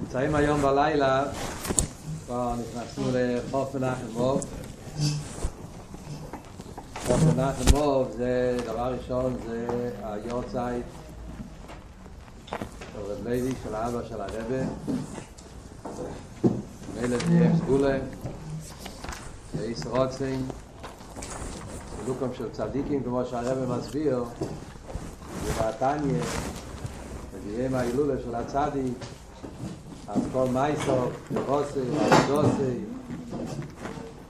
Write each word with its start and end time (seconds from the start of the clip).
נמצאים 0.00 0.34
היום 0.34 0.62
בלילה, 0.62 1.24
כבר 2.26 2.54
נכנסנו 2.54 3.04
לחוף 3.12 3.74
מנחם 3.74 4.06
מוב. 4.12 4.46
חוף 7.06 7.22
מנחם 7.22 7.76
מוב 7.76 8.08
זה, 8.16 8.56
דבר 8.66 8.94
ראשון, 9.00 9.36
זה 9.46 9.66
היורצייט 10.02 10.86
של 12.92 13.00
רב 13.00 13.28
לוי, 13.28 13.52
של 13.64 13.74
האבא 13.74 13.98
של 14.08 14.20
הרבה. 14.20 14.64
מילא 16.94 17.18
זה 17.18 17.50
סגולה, 17.58 17.98
ואיס 19.56 19.86
רוצים, 19.86 20.48
לוקם 22.08 22.34
של 22.34 22.50
צדיקים, 22.52 23.02
כמו 23.02 23.24
שהרבה 23.24 23.76
מסביר, 23.76 24.24
ובעתניה, 25.44 26.22
וביהם 27.34 27.74
ההילולה 27.74 28.14
של 28.24 28.34
הצדיק, 28.34 28.94
אז 30.08 30.22
כל 30.32 30.46
מייסו, 30.52 30.96
ורוסי, 31.32 31.80
ועבודוסי, 31.80 32.78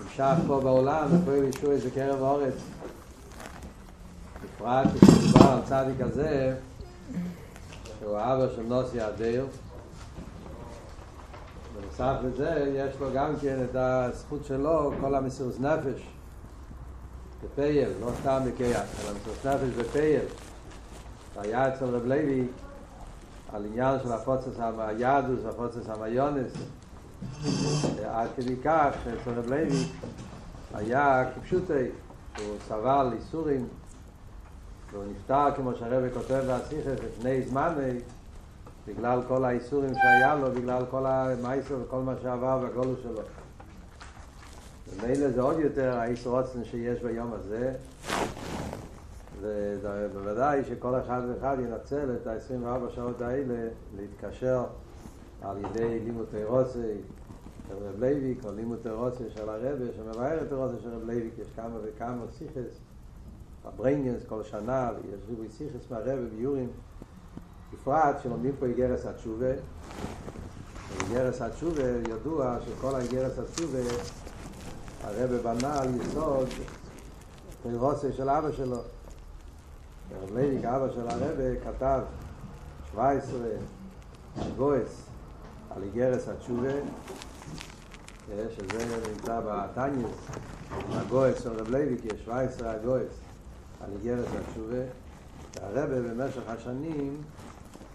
נמשך 0.01 0.35
פה 0.47 0.61
בעולם, 0.61 1.09
ופועל 1.11 1.45
ישוע 1.45 1.73
איזה 1.73 1.91
קרב 1.91 2.21
אורץ. 2.21 2.55
בפרט 4.43 4.87
כשמדובר 5.01 5.51
על 5.51 5.61
צדיק 5.65 6.01
הזה, 6.01 6.57
שהוא 8.01 8.17
אבא 8.17 8.47
של 8.57 8.63
נוסי 8.63 9.07
אדיר. 9.07 9.47
בנוסף 11.75 12.15
לזה, 12.25 12.73
יש 12.77 13.01
לו 13.01 13.07
גם 13.15 13.35
כן 13.41 13.59
את 13.71 13.77
הזכות 13.77 14.45
שלו, 14.45 14.93
כל 15.01 15.15
המסירות 15.15 15.61
נפש, 15.61 16.18
בפייל, 17.45 17.89
לא 18.01 18.11
סתם 18.21 18.41
בקייח, 18.47 18.83
אלא 19.05 19.17
מסירות 19.17 19.47
נפש 19.47 19.75
בפייל. 19.79 20.25
היה 21.37 21.75
אצל 21.75 21.85
רב 21.85 22.07
לוי, 22.07 22.49
על 23.53 23.65
עניין 23.65 23.99
של 24.03 24.13
הפוצץ 24.13 24.59
היהדוס 24.79 25.41
והפוצץ 25.45 25.89
המיונס 25.89 26.53
עד 28.05 28.29
כדי 28.37 28.57
כך 28.65 28.91
שאצל 29.05 29.31
רב 29.31 29.47
לוי 29.47 29.89
היה 30.75 31.25
כפשוטי 31.35 31.89
הוא 32.39 32.57
סבל 32.69 33.11
איסורים 33.13 33.69
והוא 34.93 35.05
נפטר 35.11 35.49
כמו 35.57 35.75
שהרבא 35.75 36.15
כותב 36.15 36.43
בהסיכס 36.47 37.01
לפני 37.05 37.43
זמני 37.43 37.99
בגלל 38.87 39.21
כל 39.29 39.45
האיסורים 39.45 39.95
שהיה 39.95 40.35
לו 40.35 40.53
בגלל 40.53 40.83
כל 40.91 41.07
המייסר 41.07 41.77
וכל 41.85 42.01
מה 42.01 42.13
שעבר 42.23 42.59
בגולו 42.59 42.95
שלו 43.03 43.23
ומילא 44.97 45.31
זה 45.31 45.43
עוד 45.43 45.61
יותר 45.61 45.99
האיסור 45.99 46.39
עצן 46.39 46.65
שיש 46.65 47.01
ביום 47.01 47.33
הזה 47.33 47.73
ובוודאי 49.41 50.65
שכל 50.65 51.01
אחד 51.01 51.23
ואחד 51.29 51.57
ינצל 51.61 52.17
את 52.23 52.27
ה-24 52.27 52.95
שעות 52.95 53.21
האלה 53.21 53.69
להתקשר 53.97 54.65
על 55.43 55.57
ידי 55.59 55.99
לימוד 55.99 56.27
תירוסי 56.31 56.95
של 57.69 57.75
רב 57.75 57.99
לוי, 57.99 58.35
כל 58.43 58.51
לימוד 58.51 58.79
תירוסי 58.83 59.25
של 59.35 59.49
הרבה 59.49 59.93
שמבאר 59.97 60.43
את 60.43 60.49
תירוסי 60.49 60.75
של 60.83 60.89
רב 60.89 61.03
לוי, 61.03 61.31
כי 61.37 61.43
יש 61.43 61.49
כמה 61.57 61.75
וכמה 61.83 62.23
סיכס, 62.39 62.79
הברנגנס 63.65 64.23
כל 64.29 64.43
שנה, 64.43 64.91
ויש 64.95 65.21
ריבוי 65.29 65.49
סיכס 65.51 65.91
מהרבה 65.91 66.17
ביורים, 66.37 66.69
בפרט 67.73 68.17
שלומדים 68.23 68.53
פה 68.59 68.67
איגרס 68.67 69.07
התשובה, 69.07 69.53
אגרת 71.03 71.43
התשובה 71.43 71.89
ידוע 72.11 72.57
שכל 72.67 72.95
האגרת 72.95 73.39
התשובה 73.39 73.79
הרבי 75.09 75.55
בנה 75.55 75.81
על 75.81 75.89
יסוד 76.01 76.49
תורתו 77.63 78.13
של 78.13 78.31
אבא 78.31 78.53
שלו. 78.53 78.81
הרב 80.15 80.37
לוי'ק 80.37 80.65
אבא 80.65 80.93
של 80.95 81.09
הרבי 81.09 81.61
כתב 81.65 82.01
17 82.93 83.39
הגהות 84.57 85.03
על 85.71 85.83
אגרת 85.83 86.29
התשובה 86.29 86.73
שזה 88.29 89.11
נמצא 89.11 89.41
בתניא. 89.47 90.17
הגהות 90.91 91.43
של 91.43 91.53
רב 91.53 91.71
לוי'ק 91.71 92.05
יש 92.05 92.21
17 92.25 92.71
הגהות 92.71 93.13
על 93.81 93.91
אגרת 93.93 94.27
התשובה. 94.41 94.83
והרבי 95.55 96.01
במשך 96.01 96.43
השנים 96.47 97.23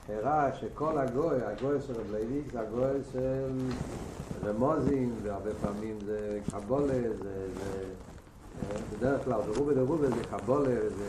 הראה 0.10 0.54
שכל 0.54 0.98
הגוי, 0.98 1.38
הגוי 1.46 1.82
של 1.88 1.94
רב 1.94 2.12
לייק 2.12 2.52
זה 2.52 2.60
הגוי 2.60 3.00
של 3.12 3.52
רמוזים 4.46 5.16
והרבה 5.24 5.50
פעמים 5.62 5.98
זה 6.06 6.40
קבולה 6.52 7.02
זה, 7.24 7.48
זה 7.56 7.84
בדרך 8.98 9.24
כלל 9.24 9.42
ברובה 9.42 9.74
דרובה 9.74 10.08
זה 10.10 10.24
קבולה 10.24 10.90
זה 10.98 11.06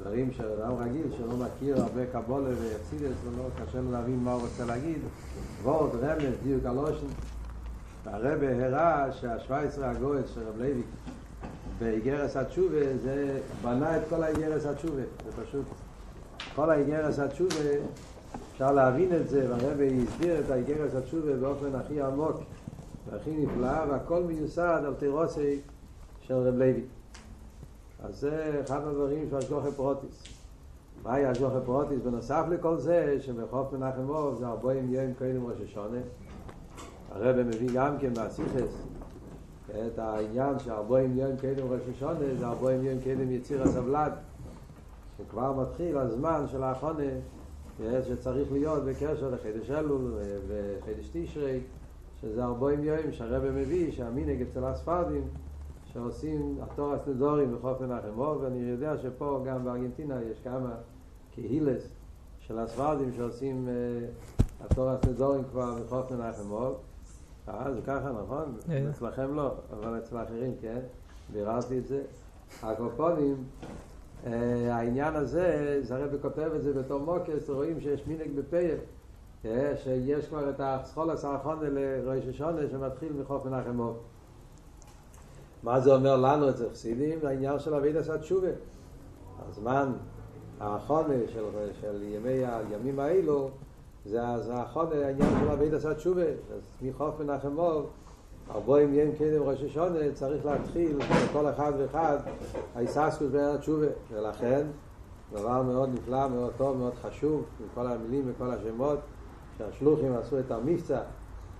דברים 0.00 0.32
שאדם 0.32 0.74
רגיל 0.78 1.06
שלא 1.16 1.36
מכיר 1.36 1.82
הרבה 1.82 2.06
קבולה 2.06 2.48
ויפסידס, 2.48 3.16
לא 3.38 3.64
קשה 3.64 3.80
לו 3.80 3.92
להבין 3.92 4.20
מה 4.24 4.32
הוא 4.32 4.42
רוצה 4.42 4.64
להגיד. 4.64 4.98
וורד, 5.62 5.90
רמז, 5.94 6.34
דיוק 6.42 6.64
הלושן. 6.64 7.06
והרבה 8.04 8.66
הראה 8.66 9.12
שה-17 9.12 9.52
הגויס 9.82 10.30
של 10.34 10.40
רב 10.40 10.58
לוי 10.58 10.82
באיגרס 11.78 12.36
התשובה 12.36 12.96
זה 13.02 13.38
בנה 13.62 13.96
את 13.96 14.02
כל 14.10 14.22
האיגרס 14.22 14.66
התשובה. 14.66 15.02
זה 15.24 15.44
פשוט 15.44 15.64
כל 16.58 16.70
האגרת 16.70 17.18
התשובה 17.18 17.54
אפשר 18.52 18.72
להבין 18.72 19.16
את 19.16 19.28
זה 19.28 19.46
והרבי 19.48 19.84
הסביר 19.84 20.40
את 20.40 20.50
האגרת 20.50 20.94
התשובה 20.94 21.36
באופן 21.36 21.74
הכי 21.74 22.00
עמוק 22.00 22.36
והכי 23.10 23.30
נפלא 23.30 23.84
והכל 23.90 24.22
מיוסד 24.22 24.82
על 24.86 24.94
תורתו 24.94 25.60
של 26.20 26.34
רב 26.34 26.54
לוי. 26.54 26.82
אז 28.02 28.20
זה 28.20 28.60
אחד 28.64 28.80
הדברים 28.86 29.26
של 29.30 29.36
השגחה 29.36 29.70
פרטית. 29.76 30.24
מה 31.02 31.14
היה 31.14 31.30
השגחה 31.30 31.58
פרטית? 31.64 32.02
בנוסף 32.02 32.44
לכל 32.50 32.78
זה, 32.78 33.16
שבכ"ף 33.20 33.72
מנחם 33.72 34.02
אב 34.02 34.36
זה 34.38 34.46
ארבעים 34.46 34.94
יום 34.94 35.14
קודם 35.18 35.46
ראש 35.46 35.60
השנה. 35.64 36.00
הרבי 37.12 37.36
מביא 37.36 37.68
גם 37.74 37.98
כן 37.98 38.12
מהשיחות 38.16 38.86
את 39.70 39.98
העניין 39.98 40.58
שארבעים 40.58 41.18
יום 41.18 41.36
קודם 41.40 41.72
ראש 41.72 41.82
השנה 41.96 42.34
זה 42.38 42.46
ארבעים 42.46 42.84
יום 42.84 42.98
קודם 43.04 43.30
יצירת 43.30 43.62
הוולד. 43.62 44.12
שכבר 45.18 45.52
מתחיל 45.52 45.98
הזמן 45.98 46.44
של 46.46 46.62
האחרונה 46.62 47.04
שצריך 48.08 48.52
להיות 48.52 48.84
בקשר 48.84 49.30
לחידש 49.30 49.70
אלול 49.70 50.12
וחידש 50.48 51.08
תשרי 51.12 51.60
שזה 52.20 52.44
ארבעים 52.44 52.84
יום 52.84 53.12
שהרב 53.12 53.50
מביא 53.50 53.92
שהמינג 53.92 54.42
אצל 54.42 54.64
הספרדים 54.64 55.22
שעושים 55.92 56.58
התורס 56.62 57.00
נדורים 57.06 57.56
בחוף 57.56 57.80
מנחם 57.80 58.12
מוב, 58.16 58.42
ואני 58.42 58.58
יודע 58.58 58.96
שפה 59.02 59.42
גם 59.46 59.64
בארגנטינה 59.64 60.22
יש 60.22 60.38
כמה 60.44 60.74
קהילס 61.34 61.82
של 62.40 62.58
הספרדים 62.58 63.12
שעושים 63.16 63.68
התורס 64.64 65.04
נדורים 65.04 65.44
כבר 65.50 65.74
בחוף 65.84 66.10
מנחם 66.10 66.46
מוב. 66.48 66.74
אה, 67.48 67.72
זה 67.74 67.80
ככה, 67.86 68.12
נכון? 68.12 68.56
אצלכם 68.90 69.34
לא, 69.34 69.52
אבל 69.72 69.98
אצל 69.98 70.16
האחרים 70.16 70.52
כן, 70.60 70.78
ביררתי 71.32 71.78
את 71.78 71.86
זה. 71.86 72.02
הקופונים, 72.62 73.44
העניין 74.26 75.16
הזה, 75.16 75.78
זה 75.82 75.96
הרי 75.96 76.18
כותב 76.22 76.50
את 76.56 76.62
זה 76.62 76.72
בתור 76.72 77.00
מוקס, 77.00 77.50
רואים 77.50 77.80
שיש 77.80 78.06
מינק 78.06 78.30
בפייל, 78.34 78.76
שיש 79.76 80.28
כבר 80.28 80.50
את 80.50 80.56
הסחולס 80.58 81.24
האחרונה 81.24 81.68
לראש 81.68 82.24
השונה 82.28 82.60
שמתחיל 82.70 83.12
מחוף 83.12 83.46
מנחם 83.46 83.70
מוב. 83.70 83.96
מה 85.62 85.80
זה 85.80 85.94
אומר 85.94 86.16
לנו 86.16 86.50
אצל 86.50 86.70
חסידים? 86.70 87.18
העניין 87.22 87.58
של 87.58 87.74
אבי 87.74 87.92
דסת 87.92 88.22
שובה. 88.22 88.48
הזמן 89.48 89.92
האחרונה 90.60 91.14
של, 91.26 91.44
של 91.80 92.02
ימי 92.02 92.44
הימים 92.46 92.98
האלו 93.00 93.50
זה 94.04 94.22
האחרונה 94.22 95.06
העניין 95.06 95.30
של 95.40 95.50
אבי 95.50 95.70
דסת 95.70 96.00
שובה. 96.00 96.22
אז 96.22 96.62
מחוף 96.82 97.20
מנחם 97.20 97.52
מוב, 97.52 97.90
ארבעים 98.54 98.94
יום 98.94 99.12
קדם 99.12 99.42
ראש 99.42 99.62
השונה 99.62 99.98
צריך 100.14 100.46
להתחיל 100.46 100.98
לכל 101.30 101.48
אחד 101.50 101.72
ואחד 101.78 102.16
ההיססקוס 102.74 103.28
בין 103.32 103.44
התשובה. 103.44 103.86
ולכן 104.12 104.66
דבר 105.32 105.62
מאוד 105.62 105.90
נפלא, 105.94 106.28
מאוד 106.28 106.52
טוב, 106.56 106.76
מאוד 106.76 106.92
חשוב, 107.02 107.44
מכל 107.66 107.86
המילים 107.86 108.22
וכל 108.26 108.50
השמות, 108.50 108.98
שהשלוחים 109.58 110.12
עשו 110.12 110.38
את 110.38 110.50
המבצע 110.50 111.00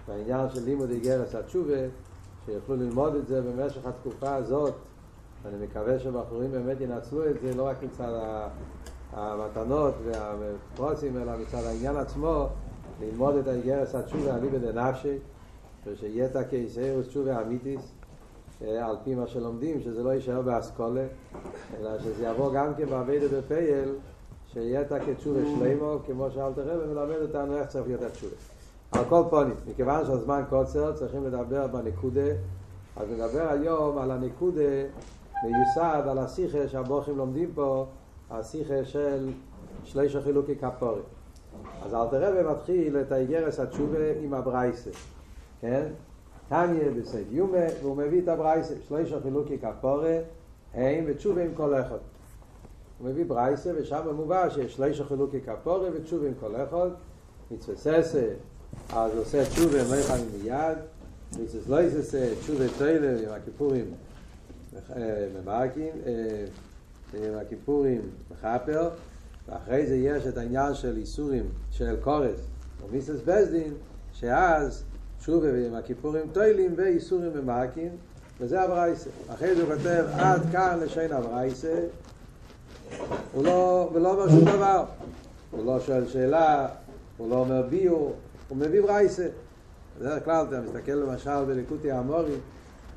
בעניין 0.08 0.48
של 0.48 0.64
לימוד 0.64 0.90
איגרס 0.90 1.34
התשובה 1.34 1.78
שיוכלו 2.46 2.76
ללמוד 2.76 3.14
את 3.14 3.26
זה 3.26 3.42
במשך 3.42 3.86
התקופה 3.86 4.34
הזאת 4.34 4.74
ואני 5.42 5.56
מקווה 5.64 5.98
שבחורים 5.98 6.50
באמת 6.50 6.80
ינצלו 6.80 7.30
את 7.30 7.40
זה 7.42 7.54
לא 7.56 7.66
רק 7.66 7.82
מצד 7.82 8.12
המתנות 9.12 9.94
והפרוצים 10.04 11.16
אלא 11.16 11.32
מצד 11.36 11.64
העניין 11.64 11.96
עצמו 11.96 12.46
ללמוד 13.00 13.34
את 13.34 13.48
האיגרס 13.48 13.94
התשובה 13.94 14.36
אליבא 14.36 14.58
דנפשי 14.58 15.18
ושיהיה 15.86 16.44
כיסאירוס 16.50 17.08
תשובה 17.08 17.42
אמיתיס 17.42 17.92
על 18.60 18.96
פי 19.04 19.14
מה 19.14 19.26
שלומדים 19.26 19.80
שזה 19.80 20.02
לא 20.02 20.10
יישאר 20.10 20.42
באסכולה 20.42 21.06
אלא 21.80 21.98
שזה 21.98 22.26
יבוא 22.26 22.52
גם 22.54 22.75
כן 22.75 22.86
בעבד 22.86 23.20
בפייל 23.34 23.94
שיהיה 24.52 24.84
כתשובה 24.84 25.40
שלימו 25.44 25.98
כמו 26.06 26.30
שאלת 26.30 26.58
רבי 26.58 26.86
מלמד 26.86 27.16
אותנו 27.22 27.56
איך 27.56 27.66
צריך 27.66 27.86
להיות 27.86 28.02
התשובה. 28.02 28.36
על 28.92 29.04
כל 29.08 29.22
פונים, 29.30 29.54
מכיוון 29.70 30.06
שהזמן 30.06 30.42
קוצר 30.48 30.92
צריכים 30.92 31.25
לדבר 31.25 31.66
בנקודה. 31.66 32.30
אז 32.96 33.08
נדבר 33.10 33.48
היום 33.50 33.98
על 33.98 34.10
הנקודה 34.10 34.70
מיוסד 35.44 36.02
על 36.08 36.19
השיחה 36.19 36.69
שהבוכים 36.69 37.19
לומדים 37.19 37.50
פה, 37.54 37.86
השיחה 38.30 38.84
של 38.84 39.30
שליש 39.84 40.16
חילוקי 40.16 40.56
כפורי. 40.56 41.00
אז 41.82 41.94
אלתר 41.94 42.32
רבי 42.32 42.50
מתחיל 42.50 42.96
את 43.00 43.12
האיגרס 43.12 43.60
התשובה 43.60 44.12
עם 44.22 44.34
הברייסה, 44.34 44.90
כן? 45.60 45.82
תניא 46.49 46.90
בסייד 46.96 47.26
יומה, 47.31 47.66
והוא 47.82 47.96
מביא 47.96 48.22
את 48.22 48.28
הברייסה, 48.28 48.75
שליש 48.88 49.14
חילוקי 49.22 49.58
כפורי, 49.58 50.19
הם 50.75 51.05
ותשובה 51.06 51.44
עם 51.44 51.55
כל 51.55 51.81
אחד. 51.81 51.99
הוא 52.99 53.08
מביא 53.10 53.25
ברייסה, 53.25 53.70
ושם 53.76 54.00
מובא 54.16 54.50
שיש 54.50 54.76
שליש 54.76 55.00
חילוקי 55.00 55.40
כפורי 55.40 55.90
ותשובה 55.93 56.26
עם 56.26 56.34
כל 56.40 56.56
אחד. 56.56 56.88
מצווה 57.50 57.76
ססה, 57.76 58.28
אז 58.93 59.16
עושה 59.16 59.44
תשובה 59.44 59.82
עם 59.82 59.90
מיכל 59.90 60.37
מיד, 60.43 60.78
מצווה 61.32 61.62
סלויססה, 61.64 62.28
תשובה 62.40 62.64
טוילה 62.78 63.11
עם 63.11 63.34
הכיפורים 63.34 63.84
ממרקים, 65.43 65.93
עם 67.14 67.38
הכיפורים 67.40 68.00
מחפר, 68.31 68.90
ואחרי 69.49 69.87
זה 69.87 69.96
יש 69.96 70.26
את 70.26 70.37
העניין 70.37 70.75
של 70.75 70.96
איסורים 70.96 71.44
של 71.70 71.96
קורס, 72.00 72.40
או 72.82 72.88
מיסס 72.93 73.20
בזדין, 73.25 73.75
שאז 74.12 74.84
תשובה 75.18 75.48
עם 75.66 75.74
הכיפורים 75.74 76.22
טוילים 76.32 76.74
ואיסורים 76.76 77.30
ממרקים, 77.34 77.90
וזה 78.40 78.62
הברייסה. 78.62 79.10
אחרי 79.28 79.54
זה 79.54 79.62
הוא 79.62 79.74
כותב 79.74 80.04
עד 80.12 80.40
כאן 80.52 80.78
לשן 80.82 81.12
הברייסה, 81.12 81.74
הוא 83.32 83.44
לא, 83.44 83.90
ולא 83.94 84.12
אומר 84.12 84.28
שום 84.28 84.44
דבר. 84.44 84.84
הוא 85.50 85.66
לא 85.66 85.80
שואל 85.80 86.08
שאלה, 86.08 86.68
הוא 87.16 87.30
לא 87.30 87.34
אומר 87.34 87.62
ביור, 87.70 88.14
הוא 88.48 88.58
מביא 88.58 88.82
ברייסה. 88.82 89.26
בדרך 90.00 90.24
כלל 90.24 90.46
אתה 90.48 90.60
מסתכל 90.60 90.92
למשל 90.92 91.44
בליקוטי 91.44 91.90
האמורי, 91.90 92.34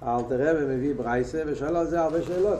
האלתר 0.01 0.50
רבי 0.50 0.75
מביא 0.75 0.95
ברייסה 0.95 1.41
ושואל 1.47 1.75
על 1.75 1.88
זה 1.88 2.01
הרבה 2.01 2.21
שאלות. 2.21 2.59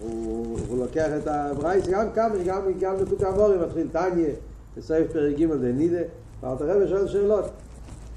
הוא, 0.00 0.58
הוא 0.68 0.78
לוקח 0.78 1.08
את 1.22 1.26
הברייסה, 1.26 1.90
גם 1.90 2.12
כאן, 2.14 2.30
גם, 2.46 2.62
גם 2.80 2.96
בליקוטי 2.96 3.24
האמורי 3.24 3.58
מתחיל 3.58 3.88
טניה, 3.92 4.30
בסעיף 4.76 5.12
פרק 5.12 5.36
ג' 5.36 5.46
דנידה, 5.46 6.02
ואלתר 6.42 6.76
רבי 6.76 6.88
שואל 6.88 7.08
שאלות. 7.08 7.50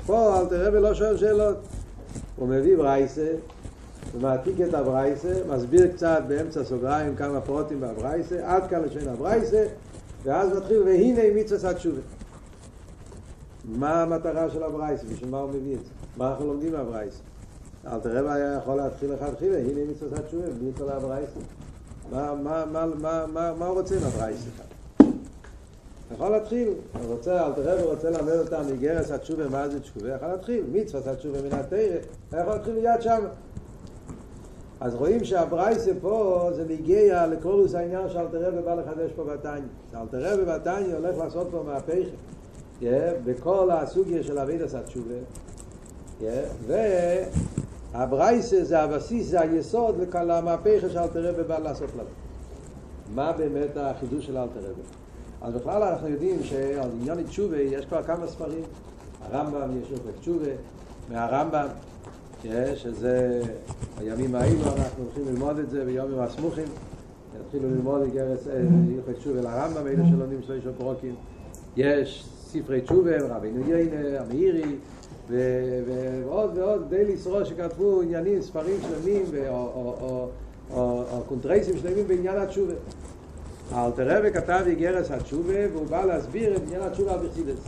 פה 0.06 0.40
אלתר 0.40 0.68
רבי 0.68 0.80
לא 0.80 0.94
שואל 0.94 1.18
שאלות. 1.18 1.58
הוא 2.36 2.48
מביא 2.48 2.78
ברייסה, 2.78 3.28
ומעתיק 4.14 4.62
את 4.70 4.74
הברייסה, 4.74 5.34
מסביר 5.48 5.88
קצת 5.88 6.22
באמצע 6.28 6.64
סוגריים 6.64 7.16
כמה 7.16 7.42
פרוטים 7.42 7.82
בברייסה, 7.82 8.36
עד 8.44 8.70
כאן 8.70 8.84
לשון 8.84 9.08
הברייסה, 9.08 9.66
ואז 10.24 10.58
מתחיל, 10.58 10.84
והנה 10.84 11.22
מצווה 11.36 11.70
התשובה. 11.70 12.02
מה 13.66 14.02
המטרה 14.02 14.50
של 14.50 14.64
הברייסה? 14.64 15.06
בשביל 15.08 15.30
מה 15.30 15.40
הוא 15.40 15.50
מביא 15.50 15.76
את 15.76 15.80
זה? 15.86 15.92
מה 16.18 16.30
אנחנו 16.30 16.48
לומדים 16.48 16.74
מהברייסה? 16.74 17.20
אל 17.88 18.00
תראה 18.00 18.22
מה 18.22 18.34
היה 18.34 18.54
יכול 18.54 18.76
להתחיל 18.76 19.14
אחד 19.14 19.34
תחילה, 19.34 19.58
הנה 19.58 19.92
מצווה 19.92 20.20
התשובה, 20.20 20.48
בלי 20.60 20.72
כל 20.78 20.90
הברייסה. 20.90 21.40
מה, 22.12 22.36
מה, 22.44 22.66
מה, 22.66 22.86
מה, 22.86 23.26
מה, 23.34 23.54
מה 23.60 23.66
הוא 23.66 23.80
רוצה 23.80 23.96
מהברייסה 24.00 24.50
יכול 26.14 26.30
להתחיל, 26.30 26.68
הוא 26.68 27.16
רוצה, 27.16 27.48
אל 27.48 27.54
תראה, 27.54 27.84
רוצה 27.84 28.10
ללמד 28.10 28.34
אותם 28.34 28.62
מגרס 28.74 29.12
התשובה, 29.12 29.50
מה 29.50 29.70
זה 29.70 29.80
תשובה, 29.80 30.10
יכול 30.16 30.28
להתחיל, 30.28 30.64
מצווה 30.72 31.12
התשובה 31.12 31.42
מן 31.42 31.54
התרא, 31.54 31.80
יכול 32.42 32.54
להתחיל 32.54 32.74
מיד 32.74 33.02
שם. 33.02 33.26
אז 34.80 34.96
רואים 34.96 35.24
שהברייסה 35.24 35.92
פה 36.02 36.50
זה 36.56 36.66
מגיע 36.70 37.28
לקולוס 37.28 37.76
העניין 37.76 38.10
שאלתר 38.10 38.48
רבי 38.48 38.62
בא 38.62 38.74
לחדש 38.74 39.12
פה 39.16 39.24
בתניא. 39.24 39.62
שאלתר 39.92 40.34
רבי 40.34 40.46
בתניא 40.46 40.96
הולך 40.96 41.18
לעשות 41.18 41.48
פה 41.52 41.64
מהפכה 41.66 42.10
yeah, 42.82 42.86
בכל 43.26 43.72
הסוגיה 43.72 44.24
של 44.24 44.40
אבידס 44.40 44.76
התשובה. 44.76 45.16
Yeah, 46.22 46.74
והברייסה 47.94 48.64
זה 48.64 48.80
הבסיס, 48.80 49.28
זה 49.28 49.42
היסוד 49.42 50.00
לכל 50.02 50.32
המהפכה 50.32 50.90
שאלתר 50.90 51.30
רבי 51.30 51.44
בא 51.44 51.60
לעשות 51.60 51.90
לנו. 51.96 52.10
מה 53.16 53.32
באמת 53.32 53.78
החידוש 53.78 54.26
של 54.26 54.38
אלתר 54.38 54.60
רבי? 54.60 54.82
אז 55.46 55.54
בכלל 55.54 55.84
אנחנו 55.84 56.08
יודעים 56.08 56.44
שעל 56.44 56.90
עניין 57.02 57.24
תשובה 57.24 57.58
יש 57.58 57.86
כבר 57.86 58.04
כמה 58.04 58.28
ספרים. 58.28 58.64
הרמב"ם 59.22 59.82
יש 59.82 59.92
לו 59.92 59.98
תשובה, 60.20 60.50
מהרמב"ם 61.12 61.68
שזה 62.76 63.42
הימים 63.98 64.36
האלו 64.36 64.62
אנחנו 64.78 65.04
הולכים 65.04 65.24
ללמוד 65.34 65.60
את 65.60 65.70
זה 65.70 65.86
ביומים 65.86 66.20
הסמוכים. 66.20 66.66
התחילו 67.46 67.70
ללמוד 67.70 68.02
גרס 68.14 68.48
הלכות 68.48 69.16
תשובה 69.16 69.42
לרמב"ם 69.42 69.88
אלה 69.88 70.04
שלומדים 70.10 70.42
שלושה 70.42 70.70
פרוקים. 70.78 71.16
יש 71.78 72.30
ספרי 72.38 72.82
תשובה 72.82 73.18
רבינו 73.30 73.70
יינה 73.70 74.20
המאירי 74.20 74.76
ועוד 75.30 76.58
ועוד 76.58 76.90
די 76.90 77.06
לסרו 77.06 77.46
שכתבו 77.46 78.02
עניינים 78.02 78.42
ספרים 78.42 78.78
שלמים 78.82 79.24
או 80.72 81.02
קונטרייסים 81.28 81.78
שלמים 81.78 82.08
בעניין 82.08 82.38
התשובה 82.38 82.74
האלתר 83.72 84.18
רבי 84.18 84.32
כתב 84.32 84.64
איגרס 84.66 85.12
התשובה 85.12 85.74
והוא 85.74 85.88
בא 85.88 86.06
להסביר 86.06 86.56
את 86.56 86.62
עניין 86.68 86.82
התשובה 86.82 87.14
על 87.14 87.20
בחסידס 87.20 87.60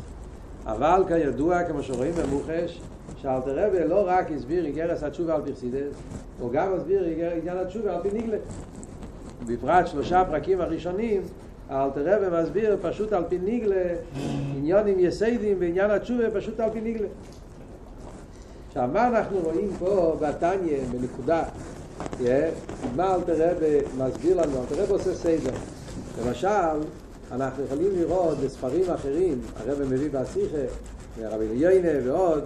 אבל 0.65 1.03
כידוע 1.07 1.63
כמו 1.63 1.83
שרואים 1.83 2.13
במוחש 2.13 2.81
שאלתר 3.21 3.67
רבי 3.67 3.87
לא 3.87 4.03
רק 4.07 4.31
הסביר 4.31 4.65
איגרס 4.65 5.03
התשובה 5.03 5.35
על 5.35 5.41
פרסידס, 5.41 5.95
הוא 6.39 6.51
גם 6.51 6.73
הסביר 6.73 7.03
עניין 7.41 7.57
התשובה 7.57 7.95
על 7.95 8.01
פי 8.01 8.09
ניגלה. 8.13 8.37
בפרט 9.45 9.87
שלושה 9.87 10.23
פרקים 10.25 10.61
הראשונים, 10.61 11.21
אלתר 11.71 12.01
רבי 12.05 12.41
מסביר 12.41 12.77
פשוט 12.81 13.13
על 13.13 13.23
פי 13.29 13.37
ניגלה 13.37 13.83
עניונים 14.57 14.99
יסיידים 14.99 15.59
בעניין 15.59 15.91
התשובה 15.91 16.31
פשוט 16.31 16.59
על 16.59 16.69
פי 16.69 16.81
ניגלה. 16.81 17.07
עכשיו 18.67 18.89
מה 18.93 19.07
אנחנו 19.07 19.39
רואים 19.39 19.71
פה 19.79 20.17
בתניא 20.21 20.79
בנקודה 20.91 21.43
מה 22.95 23.15
אלתר 23.15 23.51
רבי 23.51 23.77
מסביר 23.97 24.41
לנו, 24.41 24.61
אלתר 24.61 24.83
רבי 24.83 24.91
עושה 24.93 25.15
סיידר 25.15 25.51
למשל 26.25 26.79
אנחנו 27.31 27.63
יכולים 27.63 27.91
לראות 27.99 28.37
בספרים 28.37 28.89
אחרים 28.89 29.41
הרבי 29.55 29.85
מביא 29.85 30.09
בהשיחה 30.09 30.57
רבי 31.21 31.45
יוינה 31.45 31.89
ועוד 32.03 32.43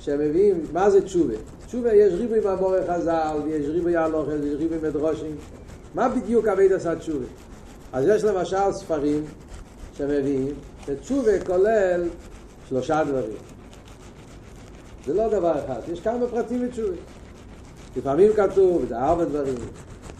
שמביאים 0.00 0.64
מה 0.72 0.90
זה 0.90 1.02
תשובה. 1.02 1.34
תשובה 1.66 1.94
יש 1.94 2.12
ריבוי 2.12 2.40
במורה 2.40 2.78
חז"ל, 2.88 3.36
ויש 3.44 3.66
ריבוי 3.66 3.96
הלוכת, 3.96 4.32
ויש 4.42 4.54
ריבוי 4.54 4.78
מדרושים. 4.88 5.36
מה 5.94 6.08
בדיוק 6.08 6.46
אבית 6.46 6.72
עשה 6.72 6.96
תשובה? 6.96 7.26
אז 7.92 8.04
יש 8.08 8.24
למשל 8.24 8.72
ספרים 8.72 9.24
שמביאים 9.96 10.54
שתשובה 10.86 11.44
כולל 11.46 12.08
שלושה 12.68 13.04
דברים. 13.04 13.36
זה 15.06 15.14
לא 15.14 15.28
דבר 15.28 15.64
אחד, 15.64 15.80
יש 15.92 16.00
כמה 16.00 16.26
פרטים 16.26 16.66
בתשובה. 16.66 16.96
לפעמים 17.96 18.32
כתוב, 18.32 18.84
זה 18.88 18.98
ארבע 18.98 19.24
דברים. 19.24 19.54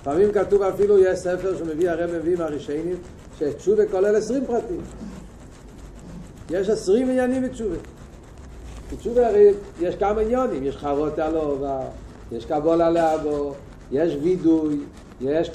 לפעמים 0.03 0.33
כתוב 0.33 0.63
אפילו, 0.63 0.99
יש 0.99 1.19
ספר 1.19 1.57
שמביא, 1.57 1.91
הרב 1.91 2.11
מביא 2.11 2.37
מהראשונים, 2.37 2.97
שתשובה 3.39 3.87
כולל 3.87 4.17
עשרים 4.17 4.47
פרטים. 4.47 4.81
יש 6.51 6.69
עשרים 6.69 7.11
עניינים 7.11 7.43
בתשובה. 7.43 7.77
בתשובה 8.93 9.27
הרי 9.27 9.51
יש 9.81 9.97
כמה 9.97 10.21
עניונים, 10.21 10.63
יש 10.63 10.77
חרות 10.77 11.19
הלובה, 11.19 11.81
יש 12.33 12.45
קבול 12.45 12.83
הלאבו, 12.83 13.55
יש 13.93 14.17
וידוי, 14.23 14.79
יש 15.21 15.51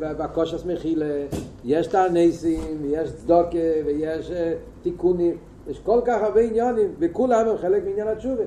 בקושס 0.00 0.64
מחילה, 0.64 1.24
יש 1.64 1.86
תרנסים, 1.86 2.82
יש 2.90 3.10
צדוקה 3.12 3.58
ויש 3.86 4.30
תיקונים, 4.82 5.36
יש 5.68 5.78
כל 5.78 6.00
כך 6.04 6.22
הרבה 6.22 6.40
עניונים, 6.40 6.94
וכולם 6.98 7.48
הם 7.48 7.58
חלק 7.58 7.84
מעניין 7.84 8.08
התשובה. 8.08 8.44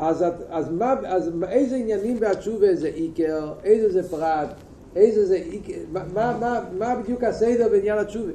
אז, 0.00 0.24
אז, 0.50 0.72
מה, 0.72 0.94
אז 1.06 1.30
איזה 1.48 1.76
עניינים 1.76 2.20
בתשובה 2.20 2.74
זה 2.74 2.88
איקר, 2.88 3.52
איזה 3.64 3.92
זה 3.92 4.08
פרט, 4.08 4.48
איזה 4.96 5.26
זה 5.26 5.34
איקר, 5.34 5.72
מה, 5.92 6.36
מה, 6.40 6.60
מה 6.78 6.94
בדיוק 6.94 7.24
הסדר 7.24 7.68
בעניין 7.68 7.98
התשובה? 7.98 8.32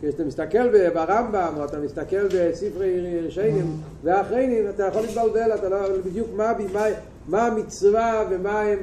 כשאתה 0.00 0.24
מסתכל 0.24 0.90
ברמב"ם, 0.94 1.54
או 1.56 1.64
אתה 1.64 1.78
מסתכל 1.78 2.26
בספרי 2.26 3.20
ראשונים 3.20 3.76
ואחרים, 4.04 4.68
אתה 4.68 4.86
יכול 4.86 5.02
להתבלבל, 5.02 5.54
אתה 5.54 5.68
לא 5.68 5.98
בדיוק 6.04 6.28
מה, 6.36 6.52
מה, 6.72 6.84
מה 7.28 7.46
המצווה 7.46 8.24
ומה 8.30 8.60
הם, 8.60 8.78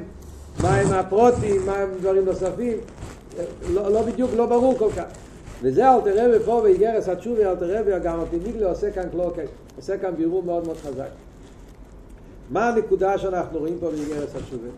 מה 0.62 0.74
הם 0.74 0.92
הפרוטים, 0.92 1.66
מה 1.66 1.76
הם 1.76 1.88
דברים 2.00 2.24
נוספים, 2.24 2.76
לא, 3.72 3.92
לא 3.92 4.02
בדיוק, 4.02 4.30
לא 4.36 4.46
ברור 4.46 4.78
כל 4.78 4.90
כך. 4.96 5.04
וזה 5.62 5.94
אלתר 5.94 6.26
רבי 6.26 6.44
פה 6.44 6.60
באיגרס 6.62 7.08
התשובי, 7.08 7.44
אלתר 7.44 7.80
רבי 7.80 7.90
גם 8.02 8.20
הפיניגלה 8.20 8.68
עושה 8.68 8.90
כאן 8.90 9.08
קלוקי, 9.10 9.40
עושה 9.76 9.98
כאן 9.98 10.14
בירור 10.16 10.42
מאוד 10.42 10.66
מאוד 10.66 10.76
חזק. 10.76 11.27
מה 12.50 12.68
הנקודה 12.68 13.18
שאנחנו 13.18 13.58
רואים 13.58 13.78
פה 13.80 13.90
באיגרס 13.90 14.36
התשובי? 14.36 14.68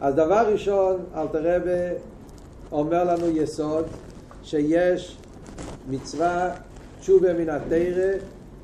אז 0.00 0.14
דבר 0.14 0.52
ראשון, 0.52 1.04
אלתר 1.14 1.56
רבי 1.56 1.98
אומר 2.72 3.04
לנו 3.04 3.26
יסוד 3.28 3.84
שיש 4.42 5.16
מצווה 5.88 6.50
תשובה 7.00 7.32
מן 7.32 7.48
התרא, 7.48 8.12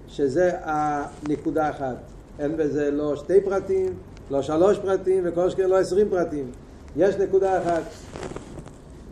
שזה 0.09 0.53
הנקודה 0.63 1.71
אחת. 1.71 1.97
אין 2.39 2.57
בזה 2.57 2.91
לא 2.91 3.17
שתי 3.17 3.41
פרטים, 3.41 3.87
לא 4.31 4.43
שלוש 4.43 4.79
פרטים, 4.79 5.23
וכל 5.27 5.51
שכן 5.51 5.69
לא 5.69 5.79
עשרים 5.79 6.09
פרטים. 6.11 6.51
יש 6.97 7.15
נקודה 7.15 7.63
אחת. 7.63 7.83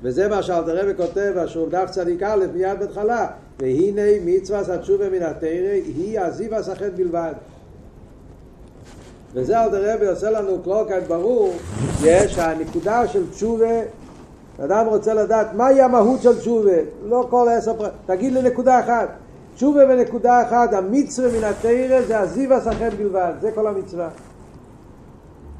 וזה 0.02 0.28
מה 0.28 0.42
שאלתר 0.42 0.78
רבי 0.78 0.94
כותב, 0.96 1.32
השוב 1.36 1.70
דף 1.70 1.90
צדיק 1.90 2.22
א' 2.22 2.46
מיד 2.54 2.78
בהתחלה, 2.78 3.30
והנה 3.58 4.02
מצווה 4.24 4.74
התשובה 4.74 5.08
מן 5.08 5.22
התרא 5.22 5.70
היא 5.70 6.20
עזיב 6.20 6.54
הסחט 6.54 6.92
בלבד. 6.96 7.32
וזה 9.34 9.64
אלתר 9.64 9.94
רבי 9.94 10.06
עושה 10.06 10.30
לנו 10.30 10.62
קלוקת 10.64 11.02
ברור, 11.08 11.52
יש 12.02 12.38
הנקודה 12.38 13.08
של 13.08 13.30
תשובה, 13.30 13.80
אדם 14.64 14.86
רוצה 14.86 15.14
לדעת 15.14 15.54
מהי 15.54 15.82
המהות 15.82 16.22
של 16.22 16.38
תשובה, 16.38 16.76
לא 17.08 17.26
כל 17.30 17.48
עשר 17.50 17.74
פרט, 17.76 17.92
תגיד 18.06 18.32
לי 18.32 18.42
נקודה 18.42 18.80
אחת, 18.80 19.08
תשובה 19.54 19.86
בנקודה 19.86 20.42
אחת, 20.42 20.72
המצווה 20.72 21.38
מן 21.38 21.44
התרא 21.44 22.00
זה 22.06 22.18
הזיו 22.18 22.54
הסחט 22.54 22.92
בלבד, 22.98 23.32
זה 23.40 23.50
כל 23.54 23.66
המצווה. 23.66 24.08